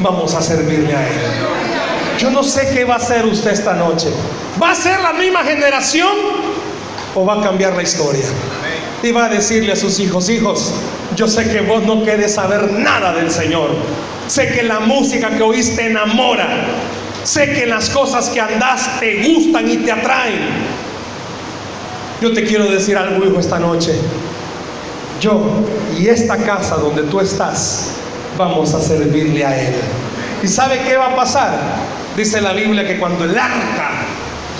vamos 0.00 0.34
a 0.34 0.42
servirle 0.42 0.94
a 0.94 1.06
Él. 1.06 1.14
Yo 2.18 2.30
no 2.30 2.42
sé 2.42 2.68
qué 2.72 2.84
va 2.84 2.94
a 2.94 2.96
hacer 2.98 3.24
usted 3.26 3.52
esta 3.52 3.74
noche. 3.74 4.08
¿Va 4.60 4.72
a 4.72 4.74
ser 4.74 5.00
la 5.00 5.12
misma 5.12 5.44
generación 5.44 6.10
o 7.14 7.24
va 7.24 7.40
a 7.40 7.42
cambiar 7.42 7.74
la 7.74 7.82
historia? 7.82 8.24
Y 9.02 9.12
va 9.12 9.26
a 9.26 9.28
decirle 9.28 9.72
a 9.72 9.76
sus 9.76 10.00
hijos, 10.00 10.28
hijos, 10.28 10.72
yo 11.14 11.28
sé 11.28 11.48
que 11.48 11.60
vos 11.60 11.84
no 11.84 12.02
quieres 12.02 12.34
saber 12.34 12.72
nada 12.72 13.12
del 13.12 13.30
Señor. 13.30 13.70
Sé 14.26 14.48
que 14.48 14.62
la 14.62 14.80
música 14.80 15.30
que 15.30 15.42
oíste 15.42 15.76
te 15.76 15.86
enamora. 15.90 16.48
Sé 17.22 17.52
que 17.52 17.66
las 17.66 17.90
cosas 17.90 18.28
que 18.30 18.40
andás 18.40 18.98
te 18.98 19.28
gustan 19.28 19.68
y 19.68 19.76
te 19.78 19.92
atraen. 19.92 20.40
Yo 22.20 22.32
te 22.32 22.44
quiero 22.44 22.66
decir 22.66 22.96
algo, 22.96 23.24
hijo, 23.24 23.38
esta 23.38 23.58
noche. 23.58 23.94
Yo 25.20 25.64
y 25.96 26.08
esta 26.08 26.36
casa 26.36 26.76
donde 26.76 27.02
tú 27.04 27.20
estás 27.20 27.90
vamos 28.36 28.74
a 28.74 28.80
servirle 28.80 29.44
a 29.44 29.60
Él. 29.60 29.74
¿Y 30.42 30.48
sabe 30.48 30.80
qué 30.86 30.96
va 30.96 31.06
a 31.06 31.16
pasar? 31.16 31.58
Dice 32.16 32.40
la 32.40 32.52
Biblia 32.52 32.86
que 32.86 32.98
cuando 32.98 33.24
el 33.24 33.38
arca 33.38 33.90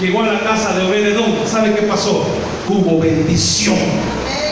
llegó 0.00 0.22
a 0.22 0.32
la 0.32 0.40
casa 0.40 0.74
de 0.74 0.84
Obededón, 0.84 1.34
¿sabe 1.46 1.74
qué 1.74 1.82
pasó? 1.82 2.24
Hubo 2.68 3.00
bendición. 3.00 3.76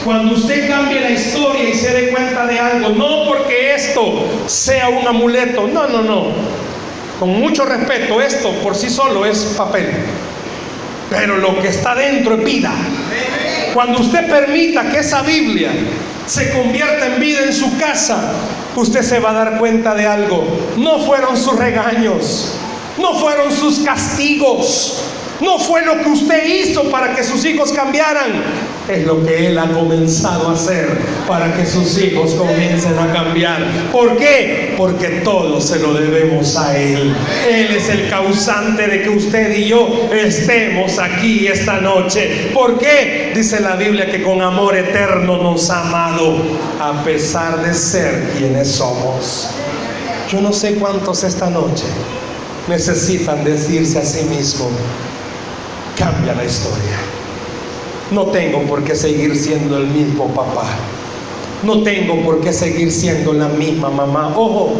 Cuando 0.05 0.35
usted 0.35 0.69
cambie 0.69 1.01
la 1.01 1.11
historia 1.11 1.69
y 1.69 1.75
se 1.75 1.91
dé 1.93 2.11
cuenta 2.11 2.47
de 2.47 2.59
algo, 2.59 2.91
no 2.91 3.25
porque 3.29 3.75
esto 3.75 4.25
sea 4.47 4.89
un 4.89 5.07
amuleto, 5.07 5.67
no, 5.67 5.89
no, 5.89 6.03
no. 6.03 6.27
Con 7.19 7.31
mucho 7.41 7.65
respeto, 7.65 8.21
esto 8.21 8.53
por 8.63 8.75
sí 8.77 8.89
solo 8.89 9.27
es 9.27 9.55
papel. 9.57 9.89
Pero 11.11 11.39
lo 11.39 11.61
que 11.61 11.69
está 11.69 11.95
dentro 11.95 12.35
es 12.35 12.45
vida. 12.45 12.73
Cuando 13.75 14.01
usted 14.01 14.29
permita 14.29 14.91
que 14.91 14.99
esa 14.99 15.23
Biblia 15.23 15.71
se 16.27 16.51
convierta 16.51 17.07
en 17.07 17.21
vida 17.21 17.41
en 17.43 17.53
su 17.53 17.79
casa, 17.79 18.33
usted 18.75 19.03
se 19.03 19.19
va 19.21 19.31
a 19.31 19.45
dar 19.45 19.59
cuenta 19.59 19.95
de 19.95 20.07
algo. 20.07 20.45
No 20.77 21.01
fueron 21.01 21.37
sus 21.37 21.57
regaños, 21.57 22.53
no 22.99 23.15
fueron 23.15 23.53
sus 23.53 23.81
castigos, 23.81 25.03
no 25.41 25.59
fue 25.59 25.85
lo 25.85 26.01
que 26.03 26.09
usted 26.09 26.47
hizo 26.47 26.91
para 26.91 27.15
que 27.15 27.23
sus 27.23 27.45
hijos 27.45 27.73
cambiaran. 27.73 28.43
Es 28.89 29.05
lo 29.05 29.25
que 29.25 29.49
Él 29.49 29.59
ha 29.59 29.67
comenzado 29.67 30.49
a 30.49 30.53
hacer 30.53 30.87
para 31.27 31.53
que 31.57 31.67
sus 31.67 31.99
hijos 31.99 32.35
comiencen 32.35 32.97
a 32.99 33.13
cambiar. 33.13 33.65
¿Por 33.91 34.17
qué? 34.17 34.75
Porque 34.77 35.21
todo 35.25 35.61
se 35.61 35.81
lo 35.81 35.93
debemos 35.93 36.57
a 36.57 36.79
Él. 36.79 37.13
Él 37.51 37.75
es 37.77 37.89
el 37.89 38.09
causante 38.09 38.87
de 38.87 39.03
que 39.03 39.09
usted 39.11 39.57
y 39.57 39.67
yo 39.67 40.09
estemos 40.15 40.99
aquí 41.01 41.49
esta 41.49 41.81
noche. 41.81 42.51
¿Por 42.55 42.79
qué? 42.79 43.33
Dice 43.35 43.61
la 43.61 43.75
Biblia 43.75 44.07
que 44.07 44.23
con 44.23 44.41
amor 44.41 44.77
eterno 44.77 45.37
nos 45.43 45.69
ha 45.71 45.81
amado 45.81 46.37
a 46.81 47.03
pesar 47.03 47.67
de 47.67 47.75
ser 47.75 48.31
quienes 48.39 48.69
somos. 48.69 49.49
Yo 50.31 50.41
no 50.41 50.53
sé 50.53 50.75
cuántos 50.75 51.25
esta 51.25 51.51
noche 51.51 51.85
necesitan 52.69 53.45
decirse 53.45 53.99
a 53.99 54.05
sí 54.05 54.25
mismos, 54.25 54.71
cambia 55.97 56.35
la 56.35 56.45
historia. 56.45 57.16
No 58.11 58.27
tengo 58.27 58.63
por 58.63 58.85
qué 58.85 58.95
seguir 58.95 59.37
siendo 59.37 59.79
el 59.79 59.89
mismo 59.89 60.29
papá. 60.29 60.65
No 61.65 61.83
tengo 61.83 62.23
por 62.23 62.41
qué 62.41 62.53
seguir 62.53 62.93
siendo 62.93 63.33
la 63.33 63.49
misma 63.49 63.91
mamá. 63.91 64.33
Ojo, 64.37 64.75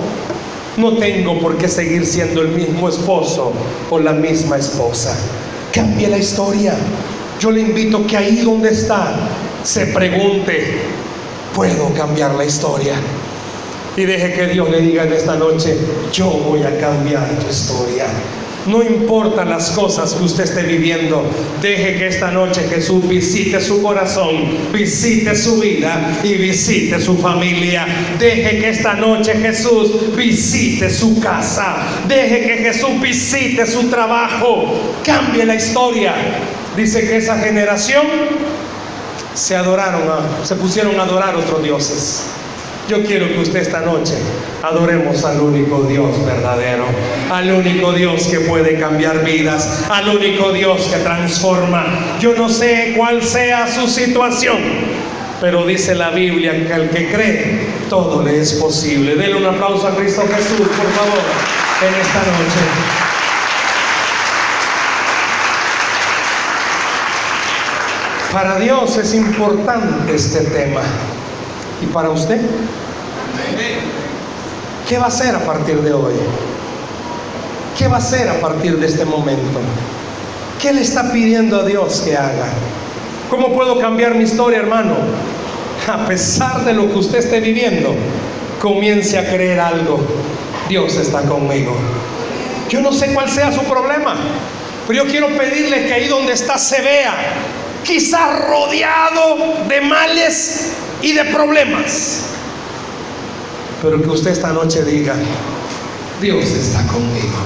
no 0.77 0.93
tengo 0.99 1.41
por 1.41 1.57
qué 1.57 1.69
seguir 1.69 2.07
siendo 2.07 2.43
el 2.43 2.49
mismo 2.49 2.89
esposo 2.89 3.53
o 3.91 3.99
la 3.99 4.13
misma 4.13 4.59
esposa. 4.59 5.17
Cambia 5.73 6.09
la 6.09 6.19
historia. 6.19 6.75
Yo 7.41 7.51
le 7.51 7.63
invito 7.63 8.07
que 8.07 8.17
ahí 8.17 8.37
donde 8.37 8.71
está 8.71 9.17
se 9.63 9.87
pregunte, 9.87 10.79
¿puedo 11.55 11.93
cambiar 11.95 12.35
la 12.35 12.45
historia? 12.45 12.95
Y 13.97 14.05
deje 14.05 14.33
que 14.35 14.47
Dios 14.47 14.71
le 14.71 14.81
diga 14.81 15.03
en 15.05 15.13
esta 15.13 15.35
noche, 15.35 15.77
yo 16.13 16.31
voy 16.31 16.63
a 16.63 16.79
cambiar 16.79 17.29
tu 17.41 17.51
historia. 17.51 18.05
No 18.67 18.83
importan 18.83 19.49
las 19.49 19.71
cosas 19.71 20.15
que 20.15 20.25
usted 20.25 20.45
esté 20.45 20.63
viviendo, 20.63 21.23
deje 21.63 21.97
que 21.97 22.09
esta 22.09 22.31
noche 22.33 22.63
Jesús 22.69 23.09
visite 23.09 23.61
su 23.61 23.81
corazón, 23.81 24.73
visite 24.73 25.37
su 25.37 25.61
vida 25.61 26.19
y 26.25 26.35
visite 26.35 27.01
su 27.01 27.17
familia. 27.17 27.87
Deje 28.19 28.59
que 28.59 28.71
esta 28.71 28.95
noche 28.95 29.35
Jesús 29.35 30.17
visite 30.17 30.91
su 30.91 31.21
casa, 31.21 31.77
deje 32.09 32.43
que 32.43 32.57
Jesús 32.59 33.01
visite 33.01 33.67
su 33.67 33.89
trabajo, 33.89 34.97
cambie 35.05 35.45
la 35.45 35.55
historia. 35.55 36.15
Dice 36.77 37.07
que 37.07 37.17
esa 37.17 37.39
generación 37.39 38.07
se 39.35 39.55
adoraron, 39.55 40.03
a, 40.11 40.45
se 40.45 40.57
pusieron 40.57 40.99
a 40.99 41.05
adorar 41.05 41.37
otros 41.37 41.63
dioses. 41.63 42.36
Yo 42.89 43.03
quiero 43.03 43.27
que 43.27 43.41
usted 43.41 43.63
esta 43.63 43.81
noche 43.81 44.15
adoremos 44.63 45.25
al 45.25 45.41
único 45.41 45.83
Dios 45.83 46.25
verdadero, 46.25 46.85
al 47.33 47.51
único 47.51 47.93
Dios 47.93 48.29
que 48.29 48.41
puede 48.41 48.79
cambiar 48.79 49.25
vidas, 49.25 49.85
al 49.91 50.09
único 50.09 50.53
Dios 50.53 50.83
que 50.93 50.99
transforma. 50.99 51.85
Yo 52.21 52.35
no 52.37 52.49
sé 52.49 52.95
cuál 52.97 53.25
sea 53.25 53.67
su 53.67 53.89
situación, 53.89 54.59
pero 55.41 55.67
dice 55.67 55.97
la 55.97 56.11
Biblia 56.11 56.65
que 56.65 56.73
al 56.73 56.91
que 56.91 57.11
cree, 57.11 57.59
todo 57.91 58.23
le 58.23 58.41
es 58.41 58.53
posible. 58.55 59.17
Denle 59.17 59.35
un 59.35 59.47
aplauso 59.47 59.89
a 59.89 59.97
Cristo 59.97 60.23
Jesús, 60.23 60.69
por 60.69 60.87
favor, 60.93 61.25
en 61.83 61.95
esta 62.01 62.21
noche. 62.21 62.61
Para 68.33 68.61
Dios 68.61 68.97
es 68.97 69.13
importante 69.13 70.15
este 70.15 70.43
tema. 70.43 70.83
¿Y 71.83 71.87
para 71.87 72.11
usted? 72.11 72.41
¿Qué 74.89 74.99
va 74.99 75.05
a 75.05 75.09
hacer 75.09 75.35
a 75.35 75.41
partir 75.41 75.81
de 75.83 75.93
hoy? 75.93 76.15
¿Qué 77.77 77.89
va 77.89 77.97
a 77.97 77.99
hacer 77.99 78.29
a 78.29 78.41
partir 78.41 78.79
de 78.79 78.87
este 78.87 79.05
momento? 79.05 79.61
¿Qué 80.61 80.73
le 80.73 80.81
está 80.81 81.13
pidiendo 81.13 81.61
a 81.61 81.65
Dios 81.65 82.01
que 82.01 82.17
haga? 82.17 82.49
¿Cómo 83.29 83.53
puedo 83.53 83.79
cambiar 83.81 84.15
mi 84.15 84.25
historia, 84.25 84.59
hermano? 84.61 84.95
A 85.87 86.07
pesar 86.07 86.65
de 86.65 86.73
lo 86.73 86.91
que 86.91 86.99
usted 86.99 87.19
esté 87.19 87.41
viviendo, 87.41 87.95
comience 88.61 89.19
a 89.19 89.29
creer 89.29 89.61
algo. 89.61 90.01
Dios 90.69 90.97
está 90.97 91.23
conmigo. 91.23 91.77
Yo 92.69 92.81
no 92.81 92.93
sé 92.93 93.13
cuál 93.13 93.29
sea 93.29 93.53
su 93.53 93.63
problema, 93.63 94.17
pero 94.87 95.05
yo 95.05 95.11
quiero 95.11 95.29
pedirle 95.37 95.87
que 95.87 95.93
ahí 95.93 96.09
donde 96.09 96.33
está 96.33 96.59
se 96.59 96.81
vea, 96.81 97.15
quizás 97.87 98.41
rodeado 98.47 99.67
de 99.69 99.81
males 99.81 100.73
y 101.03 101.13
de 101.13 101.25
problemas 101.27 102.27
pero 103.83 104.03
que 104.03 104.09
usted 104.09 104.31
esta 104.31 104.53
noche 104.53 104.85
diga, 104.85 105.15
Dios 106.21 106.45
está 106.47 106.85
conmigo. 106.87 107.37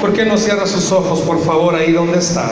¿Por 0.00 0.12
qué 0.12 0.24
no 0.24 0.36
cierra 0.36 0.66
sus 0.66 0.90
ojos, 0.92 1.20
por 1.20 1.42
favor, 1.44 1.74
ahí 1.74 1.92
donde 1.92 2.18
está? 2.18 2.50